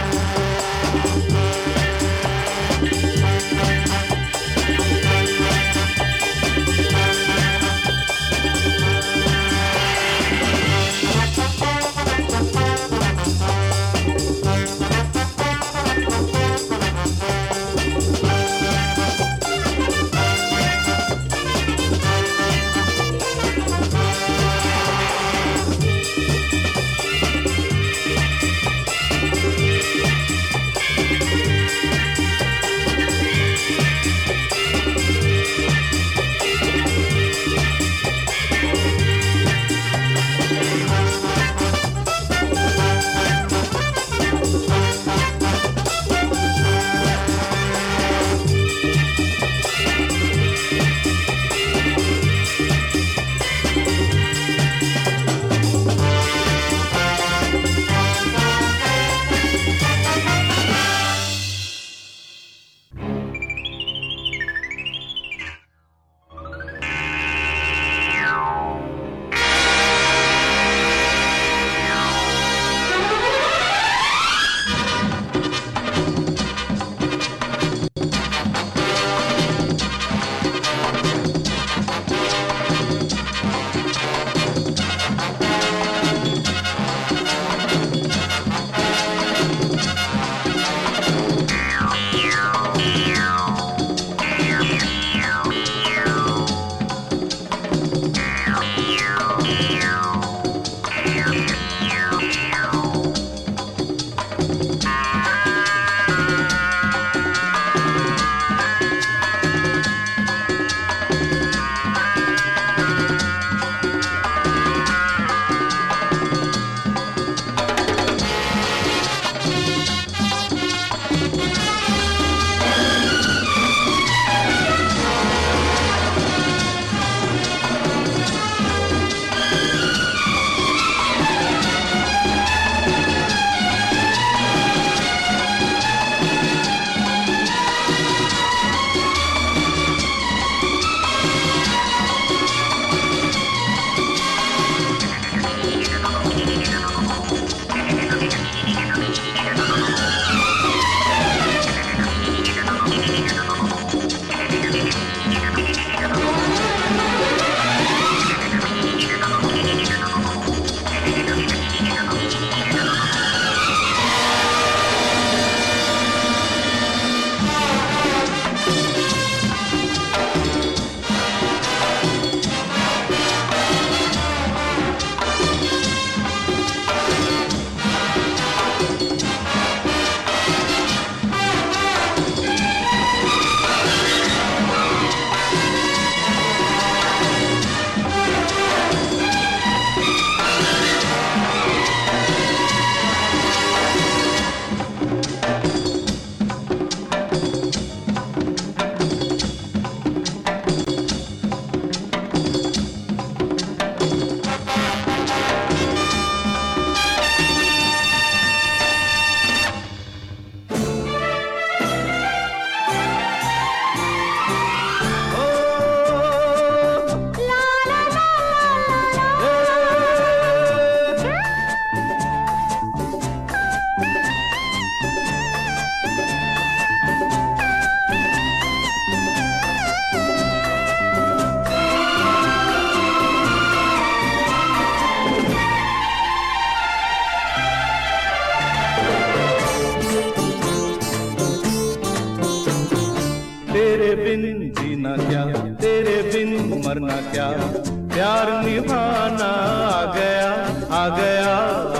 [250.97, 251.55] आ गया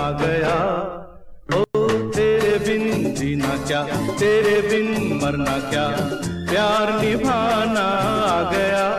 [0.06, 0.78] आ गया।
[1.58, 3.82] ओ, तेरे बिन जीना क्या?
[4.16, 5.88] तेरे बिन मरना क्या?
[6.24, 7.84] प्यार निभाना
[8.26, 8.97] आ गया।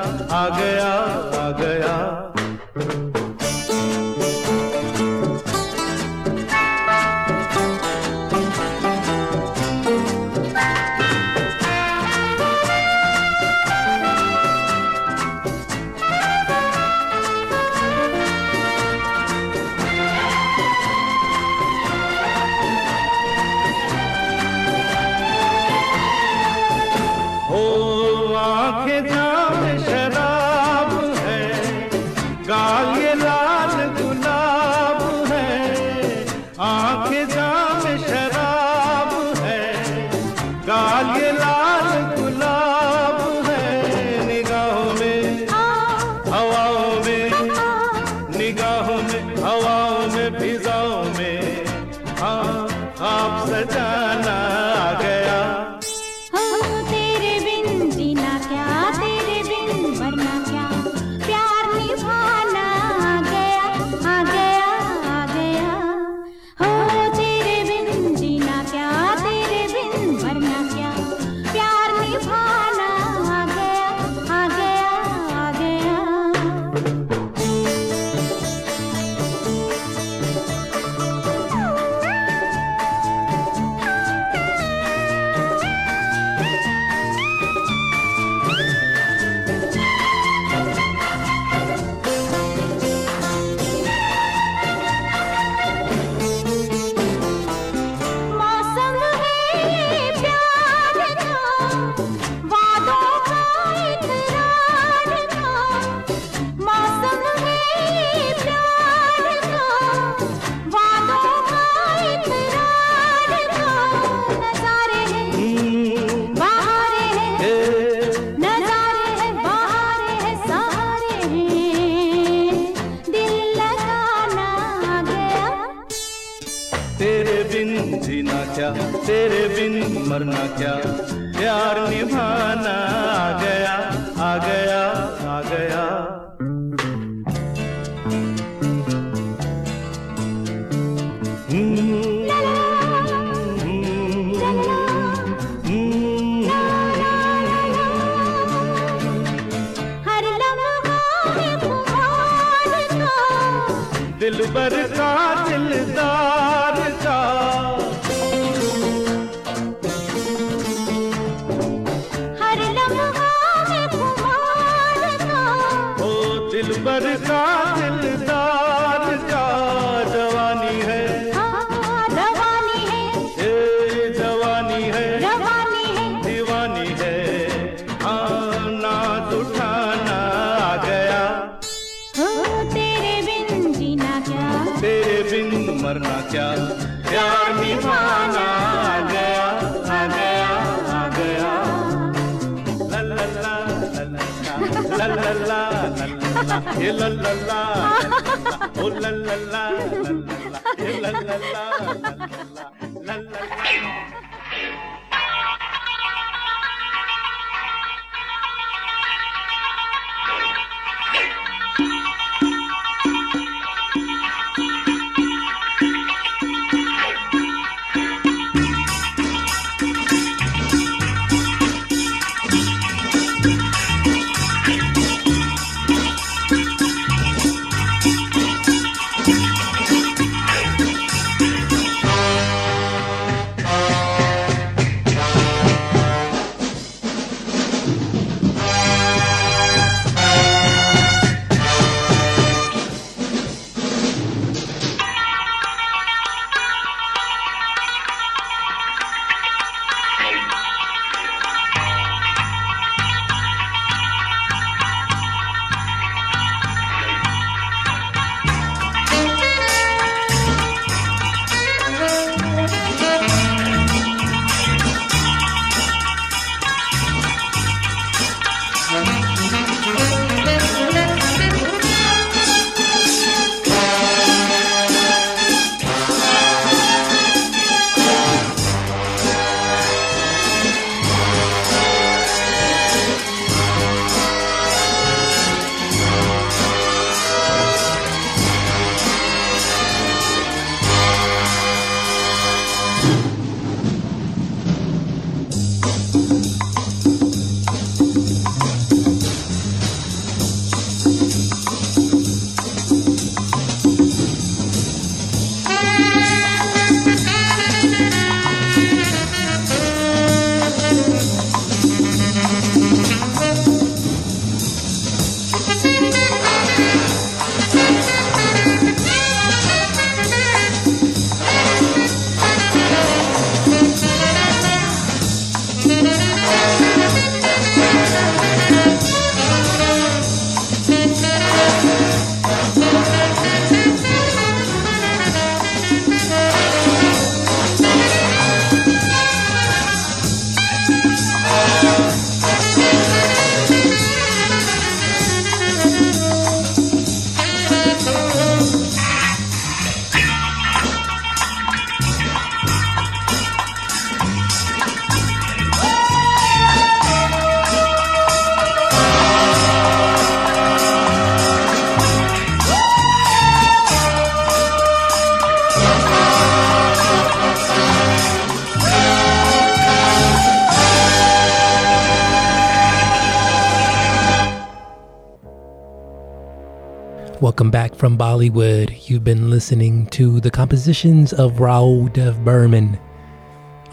[377.69, 379.07] Welcome back from Bollywood.
[379.07, 382.97] You've been listening to the compositions of Rahul Dev Burman,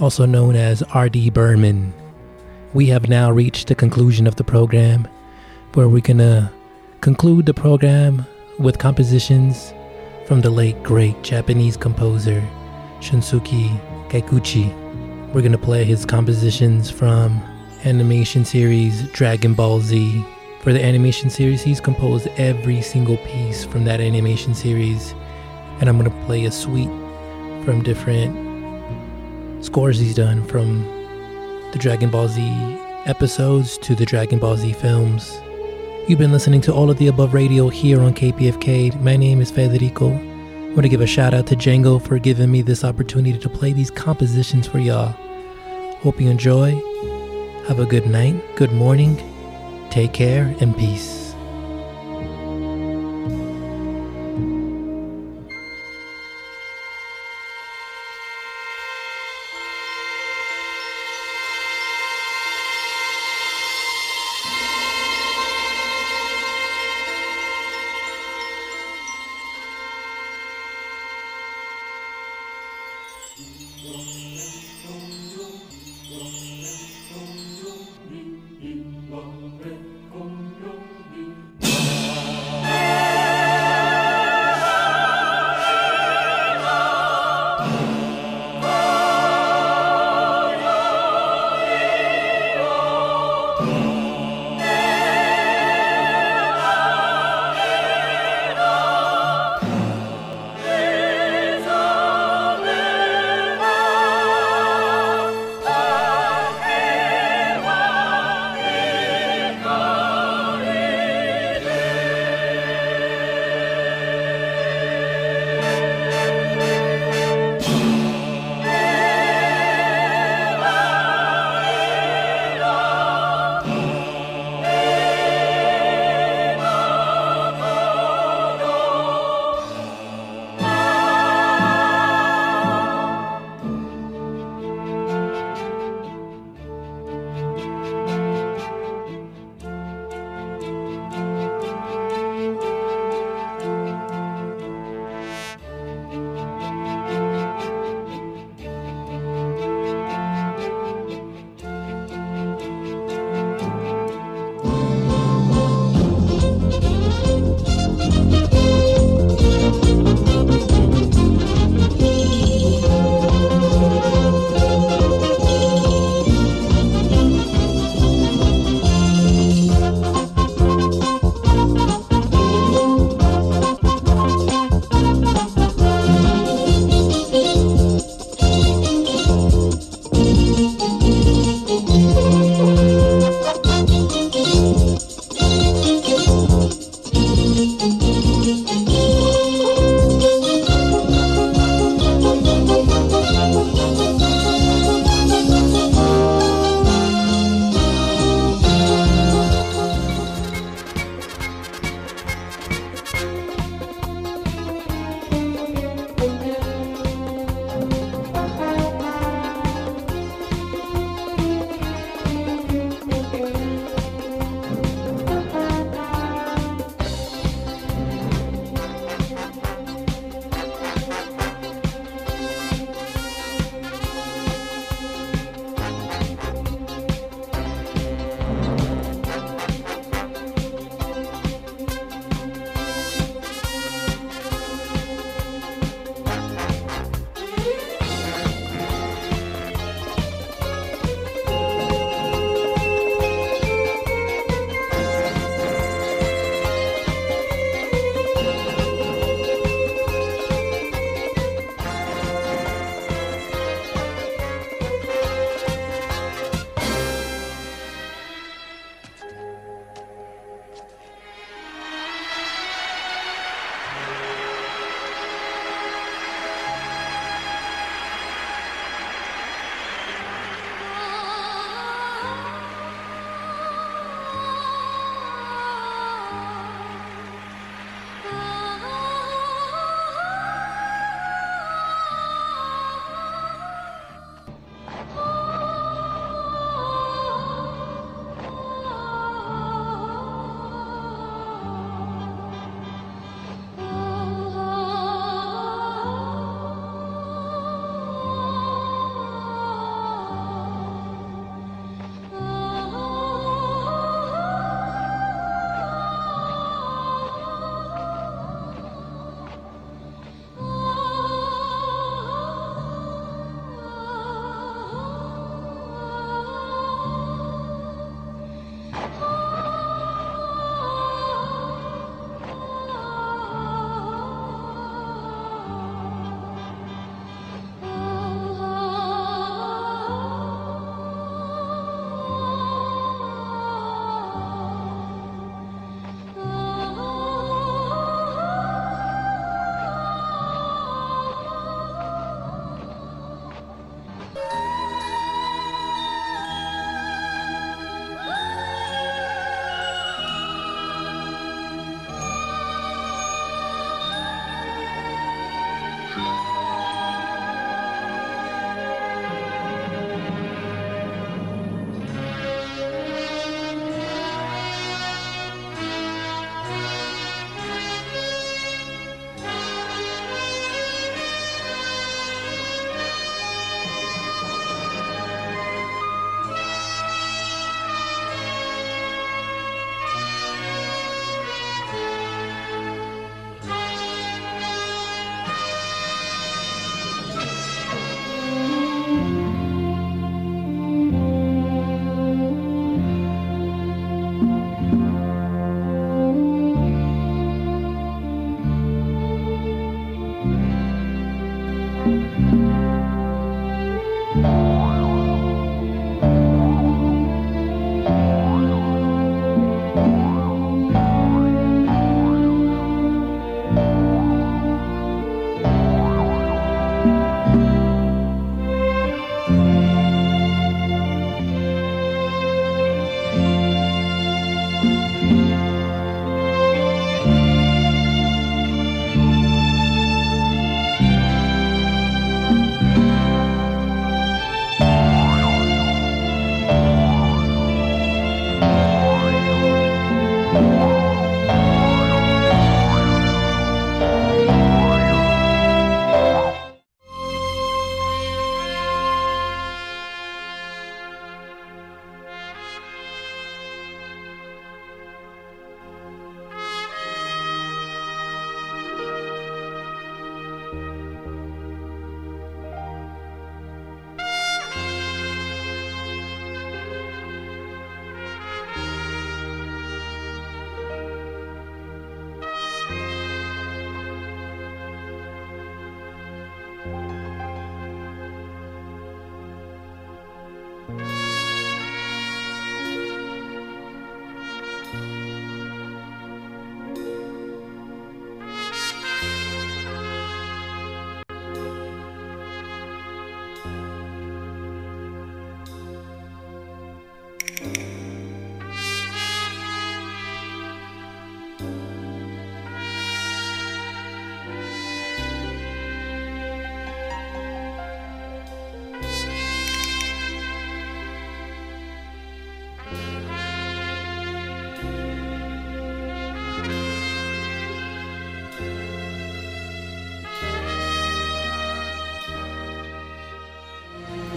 [0.01, 1.29] also known as R.D.
[1.29, 1.93] Burman.
[2.73, 5.07] We have now reached the conclusion of the program,
[5.75, 8.25] where we're gonna uh, conclude the program
[8.59, 9.75] with compositions
[10.25, 12.43] from the late great Japanese composer
[13.01, 13.79] Shunsuke
[14.09, 14.73] Kikuchi.
[15.35, 17.43] We're gonna play his compositions from
[17.85, 20.25] animation series Dragon Ball Z.
[20.67, 25.15] For the animation series, he's composed every single piece from that animation series,
[25.79, 26.91] and I'm gonna play a suite
[27.65, 28.35] from different
[29.65, 30.83] scores he's done from
[31.71, 32.43] the Dragon Ball Z
[33.05, 35.39] episodes to the Dragon Ball Z films.
[36.09, 39.01] You've been listening to all of the above radio here on KPFK.
[39.01, 40.09] My name is Federico.
[40.09, 43.49] I want to give a shout out to Django for giving me this opportunity to
[43.49, 45.15] play these compositions for y'all.
[46.01, 46.73] Hope you enjoy.
[47.69, 49.36] Have a good night, good morning.
[49.97, 51.26] Take care and peace.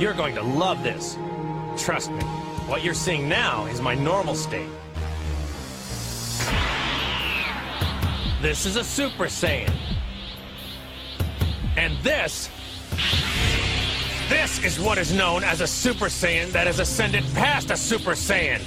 [0.10, 1.19] You're going to love this.
[1.77, 2.23] Trust me,
[2.65, 4.68] what you're seeing now is my normal state.
[8.41, 9.72] This is a Super Saiyan.
[11.77, 12.49] And this.
[14.30, 18.14] This is what is known as a Super Saiyan that has ascended past a Super
[18.14, 18.64] Saiyan.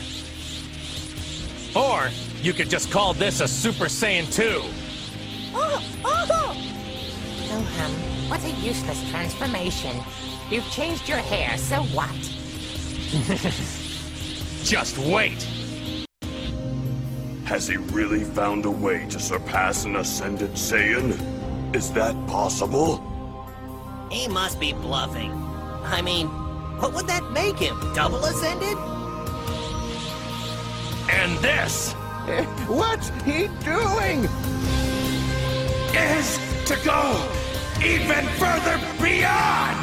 [1.75, 2.09] Or
[2.41, 4.63] you could just call this a Super Saiyan 2.
[5.55, 6.27] Oh, oh!
[6.31, 6.73] oh.
[7.51, 7.93] Wilhelm,
[8.31, 10.01] what a useless transformation.
[10.53, 12.13] You've changed your hair, so what?
[14.63, 15.49] Just wait.
[17.47, 21.17] Has he really found a way to surpass an ascended Saiyan?
[21.75, 23.01] Is that possible?
[24.11, 25.33] He must be bluffing.
[25.85, 27.81] I mean, what would that make him?
[27.95, 28.77] Double ascended?
[31.09, 31.93] And this
[32.69, 34.29] What's he doing?
[35.97, 37.27] Is to go
[37.83, 39.82] even further beyond.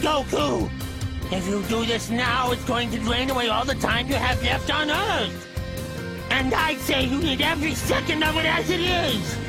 [0.00, 0.70] Goku!
[1.30, 4.42] If you do this now, it's going to drain away all the time you have
[4.42, 5.46] left on Earth.
[6.30, 9.39] And I'd say you need every second of it as it is.